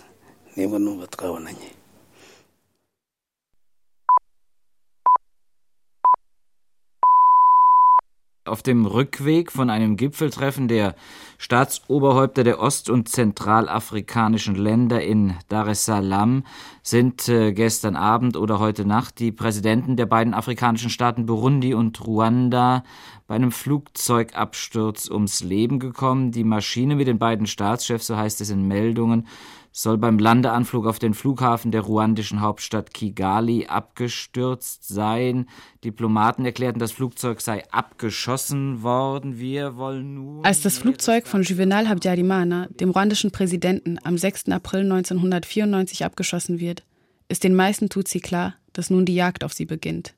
[8.50, 10.96] Auf dem Rückweg von einem Gipfeltreffen der
[11.38, 16.42] Staatsoberhäupter der ost- und zentralafrikanischen Länder in Dar es Salaam
[16.82, 22.04] sind äh, gestern Abend oder heute Nacht die Präsidenten der beiden afrikanischen Staaten Burundi und
[22.04, 22.82] Ruanda
[23.28, 26.32] bei einem Flugzeugabsturz ums Leben gekommen.
[26.32, 29.28] Die Maschine mit den beiden Staatschefs, so heißt es in Meldungen,
[29.72, 35.48] soll beim Landeanflug auf den Flughafen der ruandischen Hauptstadt Kigali abgestürzt sein.
[35.84, 39.38] Diplomaten erklärten, das Flugzeug sei abgeschossen worden.
[39.38, 40.44] Wir wollen nur.
[40.44, 44.48] Als das Flugzeug von Juvenal Habyarimana, dem ruandischen Präsidenten, am 6.
[44.48, 46.84] April 1994 abgeschossen wird,
[47.28, 50.14] ist den meisten Tutsi klar, dass nun die Jagd auf sie beginnt.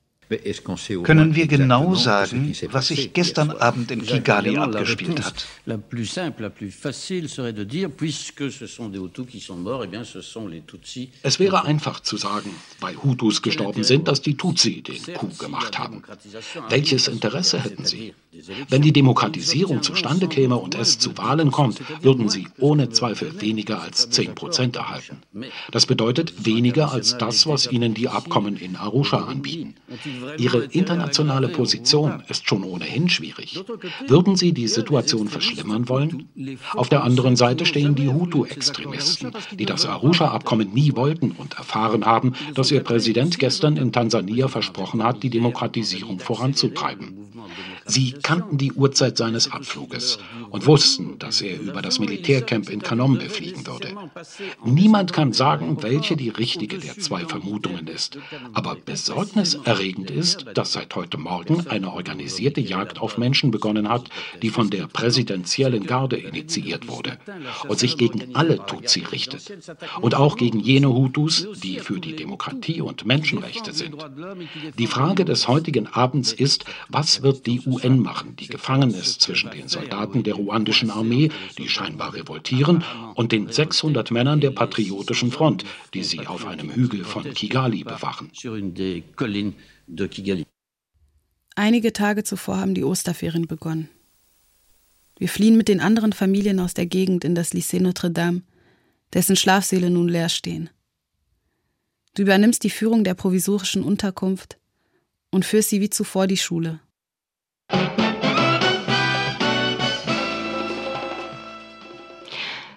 [1.03, 5.45] Können wir genau sagen, was sich gestern Abend in Kigali abgespielt hat?
[11.23, 15.77] Es wäre einfach zu sagen, weil Hutus gestorben sind, dass die Tutsi den Coup gemacht
[15.77, 16.03] haben.
[16.69, 18.13] Welches Interesse hätten sie?
[18.69, 23.81] Wenn die Demokratisierung zustande käme und es zu Wahlen kommt, würden sie ohne Zweifel weniger
[23.81, 25.17] als 10 Prozent erhalten.
[25.71, 29.75] Das bedeutet weniger als das, was ihnen die Abkommen in Arusha anbieten.
[30.37, 33.63] Ihre internationale Position ist schon ohnehin schwierig.
[34.07, 36.27] Würden Sie die Situation verschlimmern wollen?
[36.73, 42.33] Auf der anderen Seite stehen die Hutu-Extremisten, die das Arusha-Abkommen nie wollten und erfahren haben,
[42.55, 47.23] dass ihr Präsident gestern in Tansania versprochen hat, die Demokratisierung voranzutreiben.
[47.85, 50.19] Sie kannten die Uhrzeit seines Abfluges
[50.49, 53.89] und wussten, dass er über das Militärcamp in Kanombe fliegen würde.
[54.63, 58.17] Niemand kann sagen, welche die richtige der zwei Vermutungen ist.
[58.53, 64.09] Aber besorgniserregend ist, dass seit heute Morgen eine organisierte Jagd auf Menschen begonnen hat,
[64.41, 67.17] die von der präsidentiellen Garde initiiert wurde
[67.67, 69.51] und sich gegen alle Tutsi richtet.
[70.01, 73.95] Und auch gegen jene Hutus, die für die Demokratie und Menschenrechte sind.
[74.77, 79.51] Die Frage des heutigen Abends ist, was wird die UN machen, die gefangen ist zwischen
[79.51, 82.83] den Soldaten der ruandischen Armee, die scheinbar revoltieren,
[83.15, 88.31] und den 600 Männern der Patriotischen Front, die sie auf einem Hügel von Kigali bewachen.
[91.55, 93.89] Einige Tage zuvor haben die Osterferien begonnen.
[95.17, 98.41] Wir fliehen mit den anderen Familien aus der Gegend in das Lycée Notre Dame,
[99.13, 100.69] dessen Schlafsäle nun leer stehen.
[102.15, 104.57] Du übernimmst die Führung der provisorischen Unterkunft
[105.31, 106.79] und führst sie wie zuvor die Schule.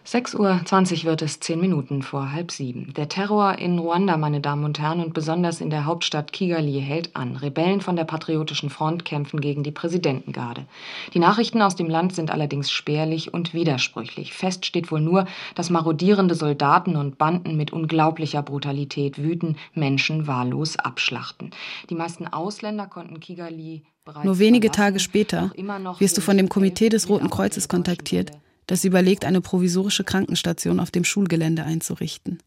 [0.06, 2.94] 6.20 Uhr wird es, zehn Minuten vor halb sieben.
[2.94, 7.16] Der Terror in Ruanda, meine Damen und Herren, und besonders in der Hauptstadt Kigali hält
[7.16, 7.34] an.
[7.34, 10.66] Rebellen von der Patriotischen Front kämpfen gegen die Präsidentengarde.
[11.12, 14.32] Die Nachrichten aus dem Land sind allerdings spärlich und widersprüchlich.
[14.32, 15.26] Fest steht wohl nur,
[15.56, 21.50] dass marodierende Soldaten und Banden mit unglaublicher Brutalität wüten, Menschen wahllos abschlachten.
[21.90, 23.82] Die meisten Ausländer konnten Kigali
[24.22, 25.50] nur wenige Tage später
[25.98, 28.30] wirst du von dem Komitee des Roten Kreuzes kontaktiert,
[28.66, 32.42] das überlegt, eine provisorische Krankenstation auf dem Schulgelände einzurichten.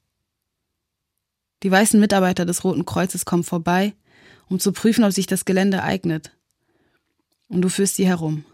[1.64, 3.94] Die weißen Mitarbeiter des Roten Kreuzes kommen vorbei,
[4.50, 6.32] um zu prüfen, ob sich das Gelände eignet.
[7.50, 8.46] Und du führst sie herum.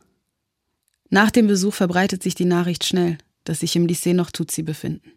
[1.09, 5.13] Nach dem Besuch verbreitet sich die Nachricht schnell, dass sich im Lycée noch Tutsi befinden.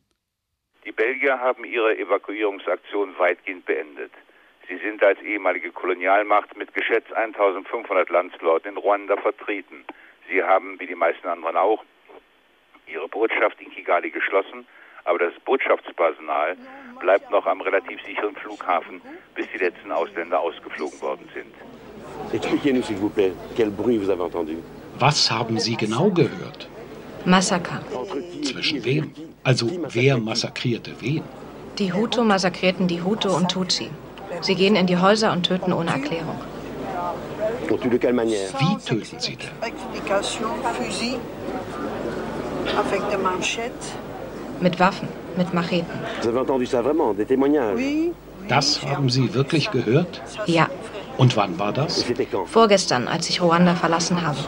[0.85, 4.13] Die Belgier haben ihre Evakuierungsaktion weitgehend beendet.
[4.69, 9.85] Sie sind als ehemalige Kolonialmacht mit geschätzt 1500 Landsleuten in Ruanda vertreten.
[10.29, 11.83] Sie haben, wie die meisten anderen auch,
[12.93, 14.67] ihre Botschaft in Kigali geschlossen,
[15.05, 16.57] aber das Botschaftspersonal
[17.01, 19.01] bleibt noch am relativ sicheren Flughafen,
[19.35, 21.55] bis die letzten Ausländer ausgeflogen worden sind.
[24.99, 26.69] Was haben Sie genau gehört?
[27.25, 27.81] Massaker.
[28.43, 29.13] Zwischen wem?
[29.45, 31.23] Also wer massakrierte wen?
[31.79, 33.89] Die Hutu massakrierten die Hutu und Tutsi.
[34.41, 36.41] Sie gehen in die Häuser und töten ohne Erklärung.
[37.69, 39.51] Wie töten sie denn?
[44.61, 45.87] Mit Waffen, mit Macheten.
[48.49, 50.23] Das haben Sie wirklich gehört?
[50.47, 50.69] Ja.
[51.17, 52.05] Und wann war das?
[52.47, 54.39] Vorgestern, als ich Ruanda verlassen habe.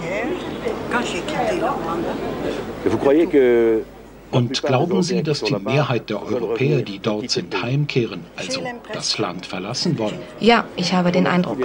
[4.30, 8.62] Und glauben Sie, dass die Mehrheit der Europäer, die dort sind, heimkehren, also
[8.92, 10.18] das Land verlassen wollen?
[10.38, 11.58] Ja, ich habe den Eindruck.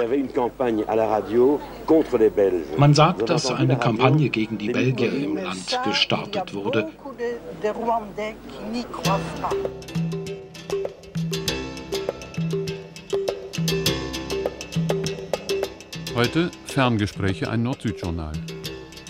[2.77, 6.89] Man sagt, dass eine Kampagne gegen die Belgier im Land gestartet wurde.
[16.15, 18.31] Heute Ferngespräche, ein Nord-Süd-Journal.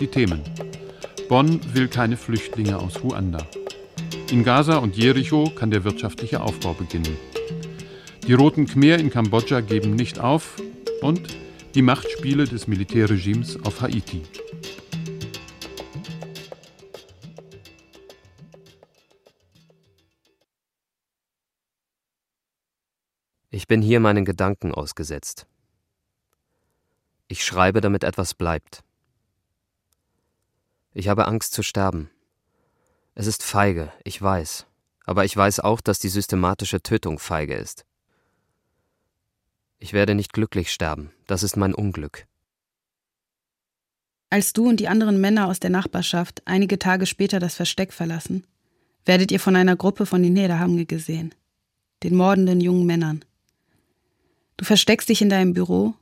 [0.00, 0.42] Die Themen.
[1.28, 3.44] Bonn will keine Flüchtlinge aus Ruanda.
[4.30, 7.16] In Gaza und Jericho kann der wirtschaftliche Aufbau beginnen.
[8.26, 10.60] Die Roten Khmer in Kambodscha geben nicht auf
[11.00, 11.36] und
[11.74, 14.22] die Machtspiele des Militärregimes auf Haiti.
[23.50, 25.46] Ich bin hier meinen Gedanken ausgesetzt.
[27.26, 28.85] Ich schreibe, damit etwas bleibt.
[30.98, 32.08] Ich habe Angst zu sterben.
[33.14, 34.64] Es ist feige, ich weiß,
[35.04, 37.84] aber ich weiß auch, dass die systematische Tötung feige ist.
[39.78, 42.26] Ich werde nicht glücklich sterben, das ist mein Unglück.
[44.30, 48.46] Als du und die anderen Männer aus der Nachbarschaft einige Tage später das Versteck verlassen,
[49.04, 51.34] werdet ihr von einer Gruppe von den Niederhamge gesehen,
[52.04, 53.22] den mordenden jungen Männern.
[54.56, 55.92] Du versteckst dich in deinem Büro,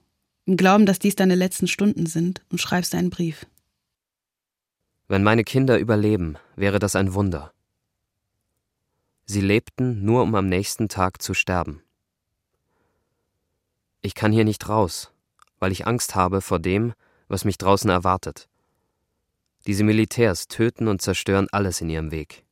[0.46, 3.44] im Glauben, dass dies deine letzten Stunden sind, und schreibst einen Brief.
[5.06, 7.52] Wenn meine Kinder überleben, wäre das ein Wunder.
[9.26, 11.82] Sie lebten nur, um am nächsten Tag zu sterben.
[14.00, 15.12] Ich kann hier nicht raus,
[15.58, 16.94] weil ich Angst habe vor dem,
[17.28, 18.48] was mich draußen erwartet.
[19.66, 22.44] Diese Militärs töten und zerstören alles in ihrem Weg.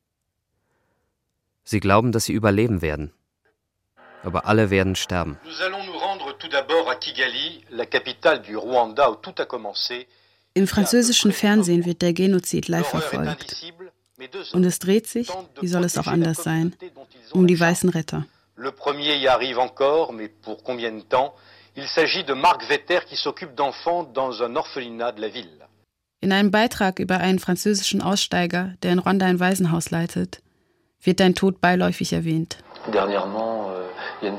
[1.63, 3.13] Sie glauben, dass sie überleben werden.
[4.23, 5.39] Aber alle werden sterben.
[5.43, 9.45] Nous allons nous rendre tout d'abord à Kigali, la capitale du Rwanda, où tout a
[9.45, 10.07] commencé.
[10.55, 13.73] Im französischen Fernsehen wird der Genozid live verfolgt.
[14.53, 15.29] Und es dreht sich,
[15.59, 16.75] wie soll es auch anders sein,
[17.31, 18.25] um die weißen Retter.
[18.55, 21.33] Le premier y arrive encore, mais pour combien de temps
[21.75, 25.49] Il s'agit de Marc Vetter qui s'occupe d'enfants dans un orphelinat de la ville.
[26.21, 30.41] In einem Beitrag über einen französischen Aussteiger, der in Rwanda ein Waisenhaus leitet,
[31.01, 32.57] wird dein Tod beiläufig erwähnt.
[32.91, 33.83] Dernièrement, euh,
[34.23, 34.31] euh,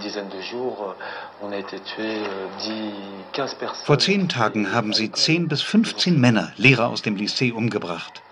[3.85, 8.23] vor zehn Tagen haben sie 10 bis 15 Männer, Lehrer aus dem Lycée, umgebracht.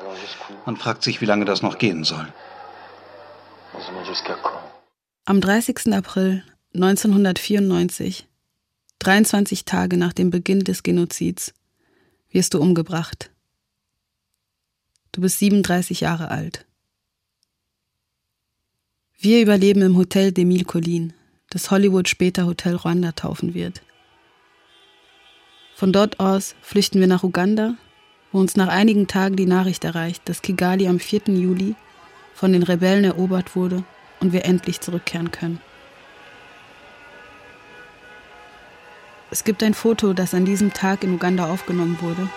[0.66, 2.26] Man fragt sich, wie lange das noch gehen soll.
[5.24, 5.94] Am 30.
[5.94, 6.42] April
[6.74, 8.26] 1994,
[8.98, 11.54] 23 Tage nach dem Beginn des Genozids,
[12.30, 13.30] wirst du umgebracht.
[15.12, 16.66] Du bist 37 Jahre alt.
[19.24, 21.12] Wir überleben im Hotel Demille Collin,
[21.48, 23.80] das Hollywood später Hotel Rwanda taufen wird.
[25.76, 27.76] Von dort aus flüchten wir nach Uganda,
[28.32, 31.28] wo uns nach einigen Tagen die Nachricht erreicht, dass Kigali am 4.
[31.28, 31.76] Juli
[32.34, 33.84] von den Rebellen erobert wurde
[34.18, 35.60] und wir endlich zurückkehren können.
[39.30, 42.28] Es gibt ein Foto, das an diesem Tag in Uganda aufgenommen wurde,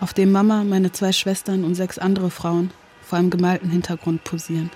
[0.00, 2.70] auf dem Mama, meine zwei Schwestern und sechs andere Frauen
[3.02, 4.70] vor einem gemalten Hintergrund posieren.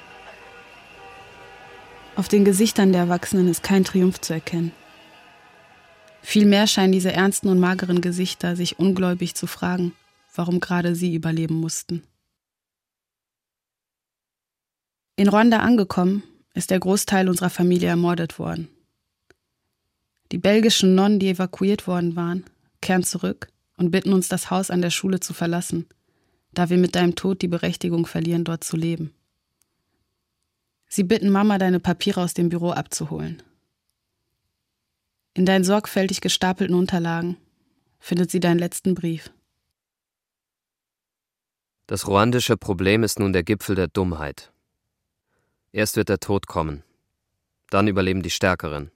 [2.19, 4.73] Auf den Gesichtern der Erwachsenen ist kein Triumph zu erkennen.
[6.21, 9.93] Vielmehr scheinen diese ernsten und mageren Gesichter sich ungläubig zu fragen,
[10.35, 12.03] warum gerade sie überleben mussten.
[15.15, 18.67] In Ruanda angekommen, ist der Großteil unserer Familie ermordet worden.
[20.33, 22.43] Die belgischen Nonnen, die evakuiert worden waren,
[22.81, 23.47] kehren zurück
[23.77, 25.87] und bitten uns, das Haus an der Schule zu verlassen,
[26.53, 29.15] da wir mit deinem Tod die Berechtigung verlieren, dort zu leben.
[30.89, 33.43] Sie bitten Mama, deine Papiere aus dem Büro abzuholen.
[35.35, 37.37] In deinen sorgfältig gestapelten Unterlagen
[38.01, 39.31] findet sie deinen letzten Brief.
[41.87, 44.53] Das ruandische Problem ist nun der Gipfel der Dummheit.
[45.73, 46.83] Erst wird der Tod kommen,
[47.71, 48.91] dann überleben die Stärkeren,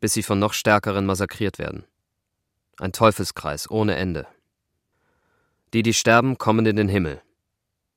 [0.00, 1.84] bis sie von noch Stärkeren massakriert werden.
[2.78, 4.26] Ein Teufelskreis ohne Ende.
[5.72, 7.20] Die, die sterben, kommen in den Himmel,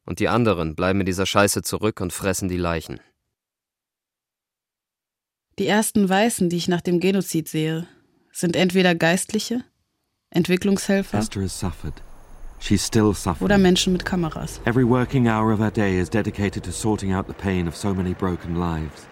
[0.06, 3.00] und die anderen bleiben in dieser Scheiße zurück und fressen die Leichen.
[5.60, 7.86] Die ersten Weißen, die ich nach dem Genozid sehe,
[8.32, 9.66] sind entweder Geistliche,
[10.30, 11.28] Entwicklungshelfer
[13.42, 14.62] oder Menschen mit Kameras.
[14.64, 17.94] Every working hour of our day is dedicated to sorting out the pain of so
[17.94, 19.06] many broken lives.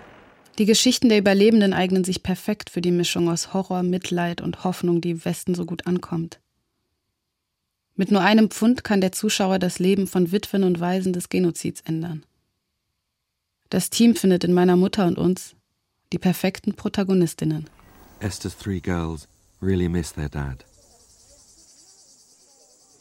[0.58, 5.02] Die Geschichten der Überlebenden eignen sich perfekt für die Mischung aus Horror, Mitleid und Hoffnung,
[5.02, 6.40] die im Westen so gut ankommt.
[7.98, 11.82] Mit nur einem Pfund kann der Zuschauer das Leben von Witwen und Waisen des Genozids
[11.82, 12.24] ändern.
[13.70, 15.57] Das Team findet in meiner Mutter und uns
[16.14, 17.70] die perfekten Protagonistinnen.
[18.20, 19.28] Esther's three girls
[19.62, 20.64] really miss their dad.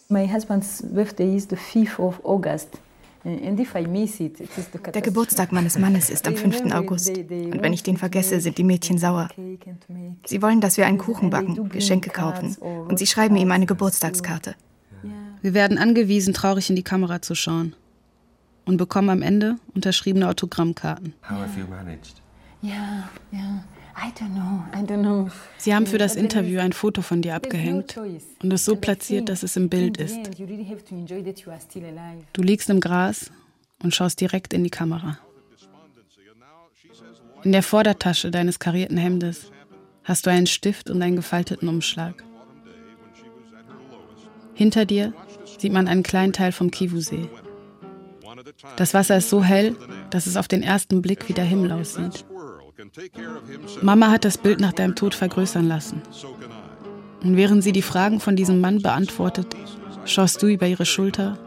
[0.08, 2.80] My husband's birthday is the 5th of August.
[4.94, 6.72] Der Geburtstag meines Mannes ist am 5.
[6.72, 7.08] August.
[7.08, 9.28] Und wenn ich den vergesse, sind die Mädchen sauer.
[10.24, 12.54] Sie wollen, dass wir einen Kuchen backen, Geschenke kaufen.
[12.54, 14.54] Und sie schreiben ihm eine Geburtstagskarte.
[15.42, 17.74] Wir werden angewiesen, traurig in die Kamera zu schauen.
[18.64, 21.14] Und bekommen am Ende unterschriebene Autogrammkarten.
[21.28, 22.22] How have you managed?
[22.62, 23.64] Ja, ja.
[23.98, 25.30] I don't know, I don't know.
[25.56, 29.42] Sie haben für das Interview ein Foto von dir abgehängt und es so platziert, dass
[29.42, 30.18] es im Bild ist.
[32.32, 33.30] Du liegst im Gras
[33.82, 35.18] und schaust direkt in die Kamera.
[37.42, 39.50] In der Vordertasche deines karierten Hemdes
[40.04, 42.22] hast du einen Stift und einen gefalteten Umschlag.
[44.52, 45.14] Hinter dir
[45.58, 47.28] sieht man einen kleinen Teil vom Kivusee.
[48.76, 49.74] Das Wasser ist so hell,
[50.10, 52.26] dass es auf den ersten Blick wie der Himmel aussieht.
[53.82, 56.02] Mama hat das Bild nach deinem Tod vergrößern lassen.
[57.22, 59.56] Und während sie die Fragen von diesem Mann beantwortet,
[60.04, 61.38] schaust du über ihre Schulter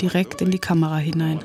[0.00, 1.40] direkt in die Kamera hinein.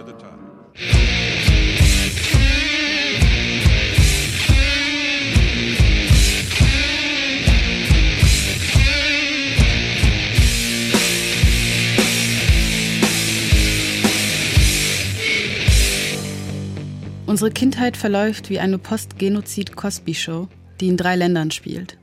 [17.31, 20.49] Unsere Kindheit verläuft wie eine Post-Genozid-Cosby-Show,
[20.81, 21.97] die in drei Ländern spielt.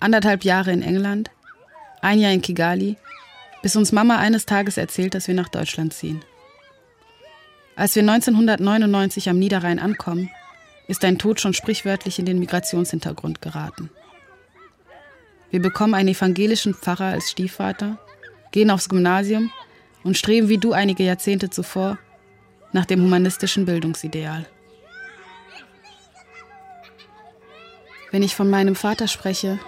[0.00, 1.30] Anderthalb Jahre in England,
[2.02, 2.98] ein Jahr in Kigali,
[3.62, 6.20] bis uns Mama eines Tages erzählt, dass wir nach Deutschland ziehen.
[7.74, 10.28] Als wir 1999 am Niederrhein ankommen,
[10.88, 13.88] ist dein Tod schon sprichwörtlich in den Migrationshintergrund geraten.
[15.50, 17.96] Wir bekommen einen evangelischen Pfarrer als Stiefvater,
[18.52, 19.50] gehen aufs Gymnasium
[20.02, 21.96] und streben wie du einige Jahrzehnte zuvor
[22.74, 24.44] nach dem humanistischen Bildungsideal.
[28.10, 29.60] Wenn ich von meinem Vater spreche,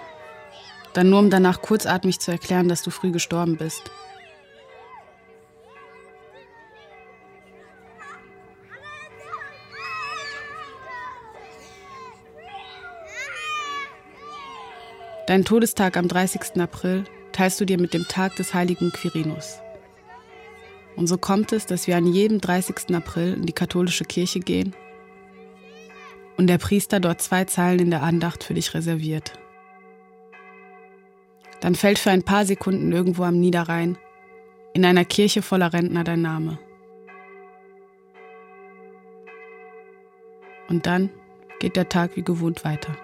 [0.93, 3.89] dann nur um danach kurzatmig zu erklären, dass du früh gestorben bist.
[15.27, 16.59] Dein Todestag am 30.
[16.61, 19.59] April teilst du dir mit dem Tag des heiligen Quirinus.
[20.97, 22.95] Und so kommt es, dass wir an jedem 30.
[22.95, 24.75] April in die katholische Kirche gehen
[26.37, 29.33] und der Priester dort zwei Zeilen in der Andacht für dich reserviert.
[31.61, 33.97] Dann fällt für ein paar Sekunden irgendwo am Niederrhein
[34.73, 36.57] in einer Kirche voller Rentner dein Name.
[40.67, 41.11] Und dann
[41.59, 42.95] geht der Tag wie gewohnt weiter.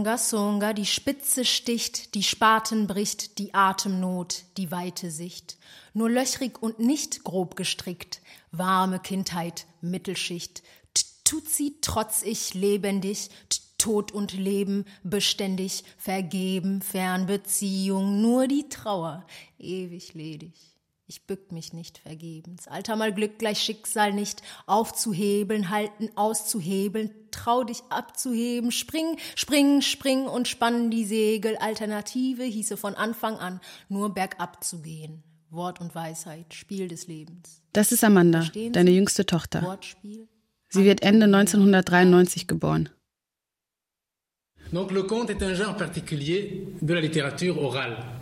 [0.00, 5.58] Songa, Songa, die Spitze sticht, die Spaten bricht, die Atemnot, die weite Sicht.
[5.92, 10.62] Nur löchrig und nicht grob gestrickt, warme Kindheit, Mittelschicht.
[11.24, 13.28] Tutsi, trotz ich, lebendig,
[13.76, 19.26] Tod und Leben, beständig, vergeben, Fernbeziehung, nur die Trauer,
[19.58, 20.54] ewig ledig.
[21.10, 22.68] Ich bück mich nicht vergebens.
[22.68, 30.26] Alter mal Glück gleich Schicksal nicht aufzuhebeln, halten, auszuhebeln, trau dich abzuheben, spring, spring, spring
[30.26, 31.56] und spann die Segel.
[31.56, 35.24] Alternative hieße von Anfang an nur bergab zu gehen.
[35.50, 37.60] Wort und Weisheit, Spiel des Lebens.
[37.72, 39.80] Das ist Amanda, deine jüngste Tochter.
[40.68, 42.88] Sie wird Ende 1993 geboren.
[44.70, 48.19] Donc le conte est un genre particulier de la littérature orale.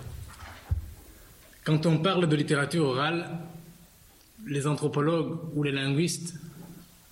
[1.68, 3.26] Quand on parle de littérature orale,
[4.46, 6.32] les anthropologues ou les linguistes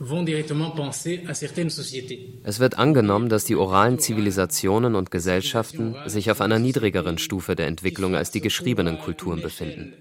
[0.00, 2.40] vont directement penser à certaines sociétés.
[2.42, 7.66] Es wird angenommen, dass die oralen Zivilisationen und Gesellschaften sich auf einer niedrigeren Stufe der
[7.66, 9.92] Entwicklung als die geschriebenen Kulturen befinden.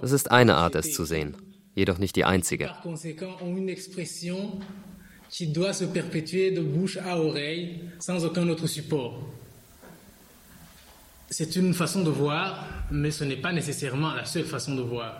[0.00, 1.36] Das ist eine Art, es zu sehen,
[1.74, 2.70] jedoch nicht die einzige.
[11.30, 15.12] C'est une façon de voir, mais ce n'est pas nécessairement la seule façon de voir.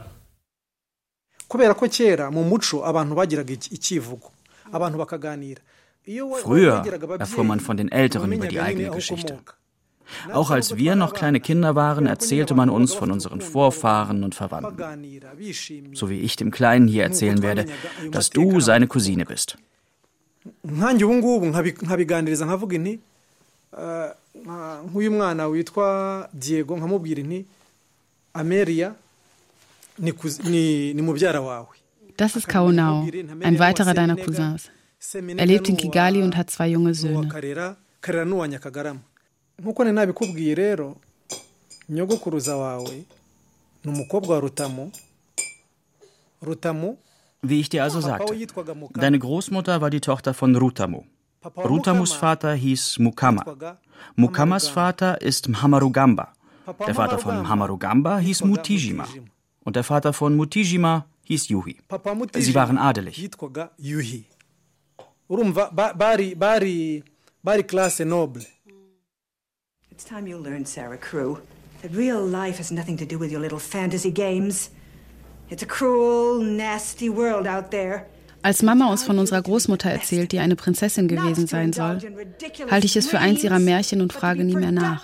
[1.48, 4.28] kubera ko kera mu muco abantu bagiraga icyivugo
[4.72, 5.60] abantu bakaganira
[6.42, 6.82] Früher
[7.18, 9.38] erfuhr man von den Älteren über die eigene Geschichte.
[10.32, 14.84] Auch als wir noch kleine Kinder waren, erzählte man uns von unseren Vorfahren und Verwandten.
[15.94, 17.64] So wie ich dem Kleinen hier erzählen werde,
[18.10, 19.56] dass du seine Cousine bist.
[24.34, 27.46] Nk'uyu mwana witwa diego nkamubwira inti
[28.34, 28.94] ameriya
[29.98, 31.74] ni mubyara wawe
[32.16, 33.02] Das ist Kaunau,
[33.42, 34.70] ein weiterer deiner Cousins.
[35.14, 37.28] Er lebt in Kigali und hat zwei junge Söhne.
[37.28, 39.00] karera karera n'uwa nyakagarama
[39.58, 40.96] nk'uko nari nabikubwiye rero
[41.88, 43.04] nyogokuruza wawe
[43.84, 44.92] ni umukobwa wa rutamu
[46.42, 46.98] rutamu
[47.42, 48.34] Wie ich dir also sagte,
[48.94, 51.04] deine Großmutter war die Tochter von Rutamu.
[51.56, 53.44] Rutamus Vater hieß Mukama.
[54.16, 56.32] Mukamas Vater ist Mhamarugamba.
[56.86, 59.06] Der Vater von Mhamarugamba hieß Mutijima.
[59.64, 61.76] Und der Vater von Mutijima hieß Yuhi.
[62.34, 63.30] Sie waren adelig.
[69.90, 71.36] It's time you learned, Sarah Crew,
[71.82, 74.70] that real life has nothing to do with your little fantasy games.
[75.48, 78.06] It's a cruel, nasty world out there.
[78.44, 81.98] Als Mama uns von unserer Großmutter erzählt, die eine Prinzessin gewesen sein soll,
[82.70, 85.02] halte ich es für eins ihrer Märchen und frage nie mehr nach.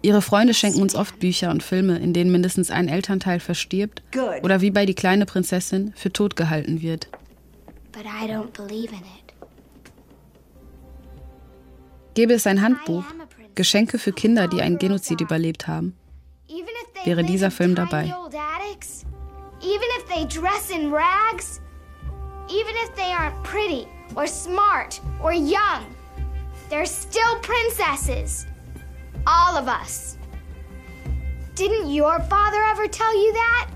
[0.00, 4.02] Ihre Freunde schenken uns oft Bücher und Filme, in denen mindestens ein Elternteil verstirbt
[4.42, 7.08] oder wie bei Die kleine Prinzessin für tot gehalten wird.
[12.14, 13.04] Gäbe es ein Handbuch,
[13.54, 15.94] Geschenke für Kinder, die einen Genozid überlebt haben,
[17.04, 18.14] wäre dieser Film dabei.
[19.62, 21.60] Even if they dress in rags,
[22.48, 25.94] even if they aren't pretty or smart or young,
[26.68, 28.46] they're still princesses.
[29.26, 30.16] All of us.
[31.54, 33.70] Didn't your father ever tell you that?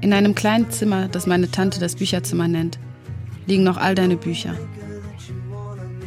[0.00, 2.78] In einem kleinen Zimmer, das meine Tante das Bücherzimmer nennt,
[3.46, 4.54] liegen noch all deine Bücher.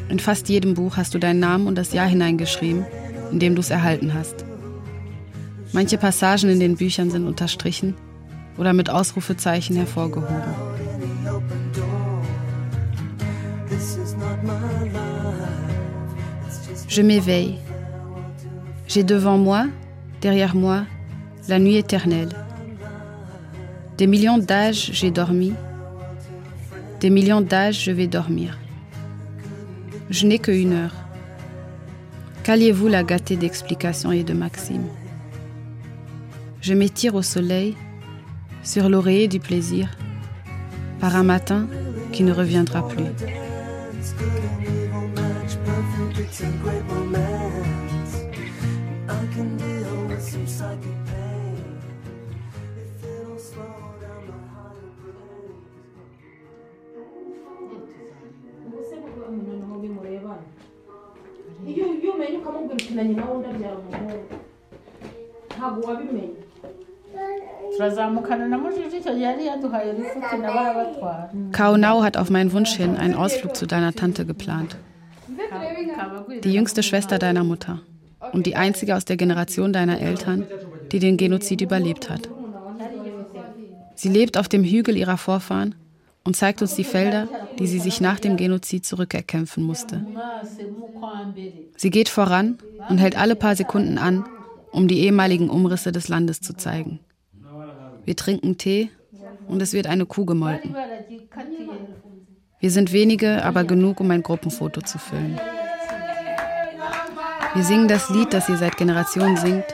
[0.10, 2.86] In fast jedem Buch hast du deinen Namen und das Jahr hineingeschrieben,
[3.32, 4.46] in dem du es erhalten hast.
[5.74, 7.96] Manche Passagen in den Büchern sind unterstrichen
[8.58, 10.44] oder mit Ausrufezeichen hervorgehoben.
[16.88, 17.56] Je m'éveille.
[18.88, 19.66] J'ai devant moi,
[20.26, 20.86] derrière moi,
[21.48, 22.34] la nuit éternelle.
[24.00, 25.54] Des millions d'âges j'ai dormi.
[27.00, 28.58] Des millions d'âges je vais dormir.
[30.10, 30.96] Je n'ai que une heure.
[32.44, 34.90] Qu'alliez-vous la gâter d'explications et de maximes?
[36.60, 37.78] Je m'étire au soleil,
[38.64, 39.96] sur l'oreiller du plaisir,
[41.00, 41.68] par un matin
[42.12, 43.12] qui ne reviendra plus.
[69.06, 73.56] Icyo gihe yari yaduhaye rifuti na barabatwara Kaunau hat auf meinen Wunsch hin einen Ausflug
[73.56, 74.78] zu deiner Tante geplant.
[76.44, 77.82] Die jüngste Schwester deiner Mutter.
[78.34, 80.46] Und die einzige aus der Generation deiner Eltern,
[80.92, 82.30] die den Genozid überlebt hat.
[83.96, 85.76] Sie lebt auf dem Hügel ihrer Vorfahren
[86.26, 90.06] und zeigt uns die Felder, die sie sich nach dem Genozid zurückerkämpfen musste.
[91.78, 92.58] Sie geht voran
[92.90, 94.26] und hält alle paar Sekunden an,
[94.72, 97.00] um die ehemaligen Umrisse des Landes zu zeigen.
[98.04, 98.90] Wir trinken Tee
[99.48, 100.76] und es wird eine Kuh gemolken.
[102.60, 105.40] Wir sind wenige, aber genug, um ein Gruppenfoto zu füllen.
[107.54, 109.66] Wir singen das Lied, das ihr seit Generationen singt,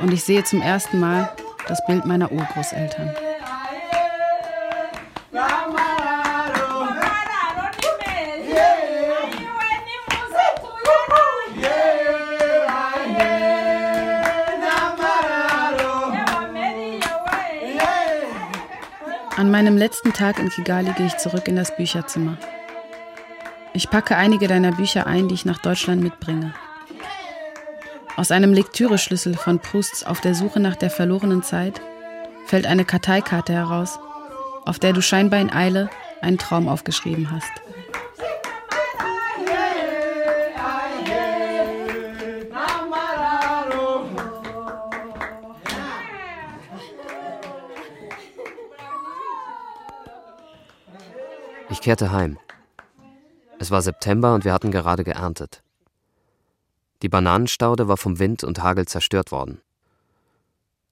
[0.00, 1.30] und ich sehe zum ersten Mal
[1.68, 3.10] das Bild meiner Urgroßeltern.
[19.52, 22.38] Meinem letzten Tag in Kigali gehe ich zurück in das Bücherzimmer.
[23.74, 26.54] Ich packe einige deiner Bücher ein, die ich nach Deutschland mitbringe.
[28.16, 31.80] Aus einem Lektüreschlüssel von Prousts Auf der Suche nach der verlorenen Zeit
[32.46, 33.98] fällt eine Karteikarte heraus,
[34.64, 35.90] auf der du scheinbar in Eile
[36.22, 37.61] einen Traum aufgeschrieben hast.
[51.82, 52.38] Ich kehrte heim.
[53.58, 55.64] Es war September und wir hatten gerade geerntet.
[57.02, 59.60] Die Bananenstaude war vom Wind und Hagel zerstört worden.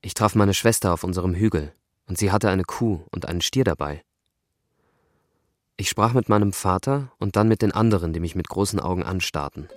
[0.01, 1.73] Ich traf meine Schwester auf unserem Hügel
[2.09, 4.03] und sie hatte eine Kuh und einen Stier dabei.
[5.77, 9.05] Ich sprach mit meinem Vater und dann mit den anderen, die mich mit großen Augen
[9.05, 9.69] anstarrten.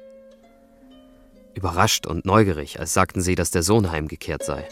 [1.53, 4.68] Überrascht und neugierig, als sagten sie, dass der Sohn heimgekehrt sei.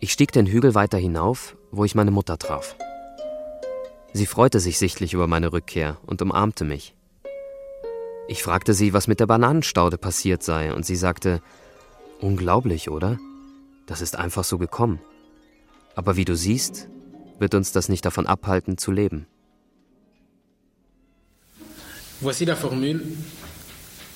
[0.00, 2.74] Ich stieg den Hügel weiter hinauf, wo ich meine Mutter traf.
[4.16, 6.94] Sie freute sich sichtlich über meine Rückkehr und umarmte mich.
[8.28, 11.42] Ich fragte sie, was mit der Bananenstaude passiert sei, und sie sagte,
[12.20, 13.18] unglaublich, oder?
[13.86, 15.00] Das ist einfach so gekommen.
[15.96, 16.88] Aber wie du siehst,
[17.40, 19.26] wird uns das nicht davon abhalten, zu leben.
[22.20, 23.02] Voici la formule.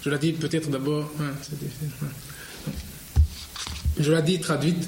[0.05, 1.11] Je la dis peut-être d'abord.
[1.19, 1.37] hein.
[3.99, 4.87] Je la dis traduite.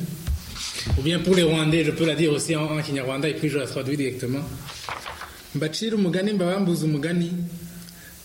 [0.99, 3.49] Ou bien pour les Rwandais, je peux la dire aussi en, en Kinyarwanda et puis
[3.49, 4.43] je la traduis directement.
[5.55, 7.33] mbacira umugani mbabambuza umugani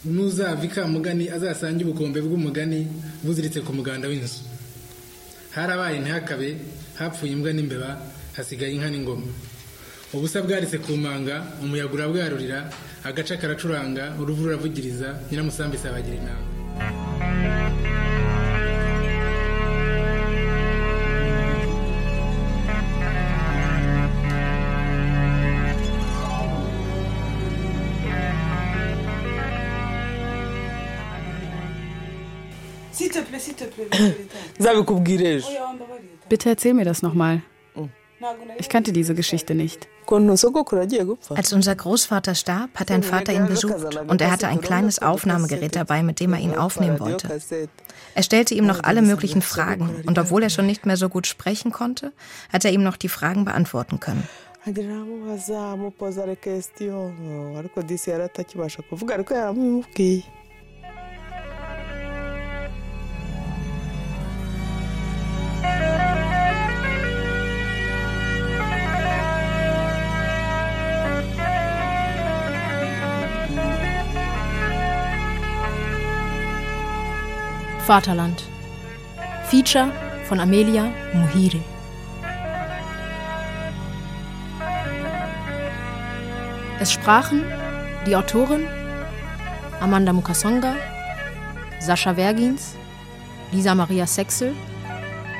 [0.05, 2.87] n'uzavika umugani azasange ubukombe bw'umugani
[3.23, 4.41] buziritse ku muganda w'inzu.
[5.55, 6.49] Harabaye ntihakabe
[6.99, 7.97] hapfuye imbwa n'imbeba
[8.37, 9.25] hasigaye inka n'ingoma.
[10.13, 12.69] Ubusa bwaritse ku manga umuyaga urabwarurira
[13.03, 16.45] agace karacuranga uruvu ruravugiriza nyiramusambi isabagira inama
[36.29, 37.41] Bitte erzähl mir das nochmal.
[38.57, 39.87] Ich kannte diese Geschichte nicht.
[41.29, 43.75] Als unser Großvater starb, hat ein Vater ihn besucht
[44.07, 47.39] und er hatte ein kleines Aufnahmegerät dabei, mit dem er ihn aufnehmen wollte.
[48.13, 51.27] Er stellte ihm noch alle möglichen Fragen und obwohl er schon nicht mehr so gut
[51.27, 52.13] sprechen konnte,
[52.51, 54.27] hat er ihm noch die Fragen beantworten können.
[77.85, 78.41] Vaterland.
[79.43, 79.91] Feature
[80.27, 81.59] von Amelia Muhire.
[86.79, 87.43] Es sprachen
[88.07, 88.65] die Autorin
[89.79, 90.73] Amanda Mukasonga,
[91.79, 92.75] Sascha Vergins,
[93.51, 94.55] Lisa Maria Sechsel,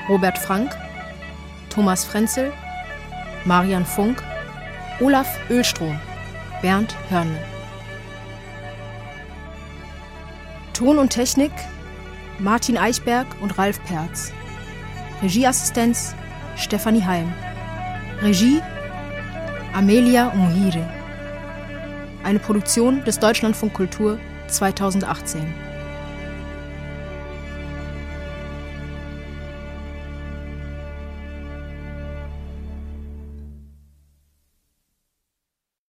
[0.08, 0.70] Robert Frank,
[1.72, 2.54] Thomas Frenzel,
[3.46, 4.22] Marian Funk,
[5.00, 6.00] Olaf Ölstrom,
[6.62, 7.44] Bernd Hörnle.
[10.74, 11.52] Ton und Technik
[12.40, 14.34] Martin Eichberg und Ralf Perz.
[15.22, 16.14] Regieassistenz
[16.58, 17.34] Stefanie Heim.
[18.22, 18.62] Regie
[19.74, 20.86] Amelia Muhire.
[22.24, 25.65] Eine Produktion des Deutschlandfunk Kultur 2018.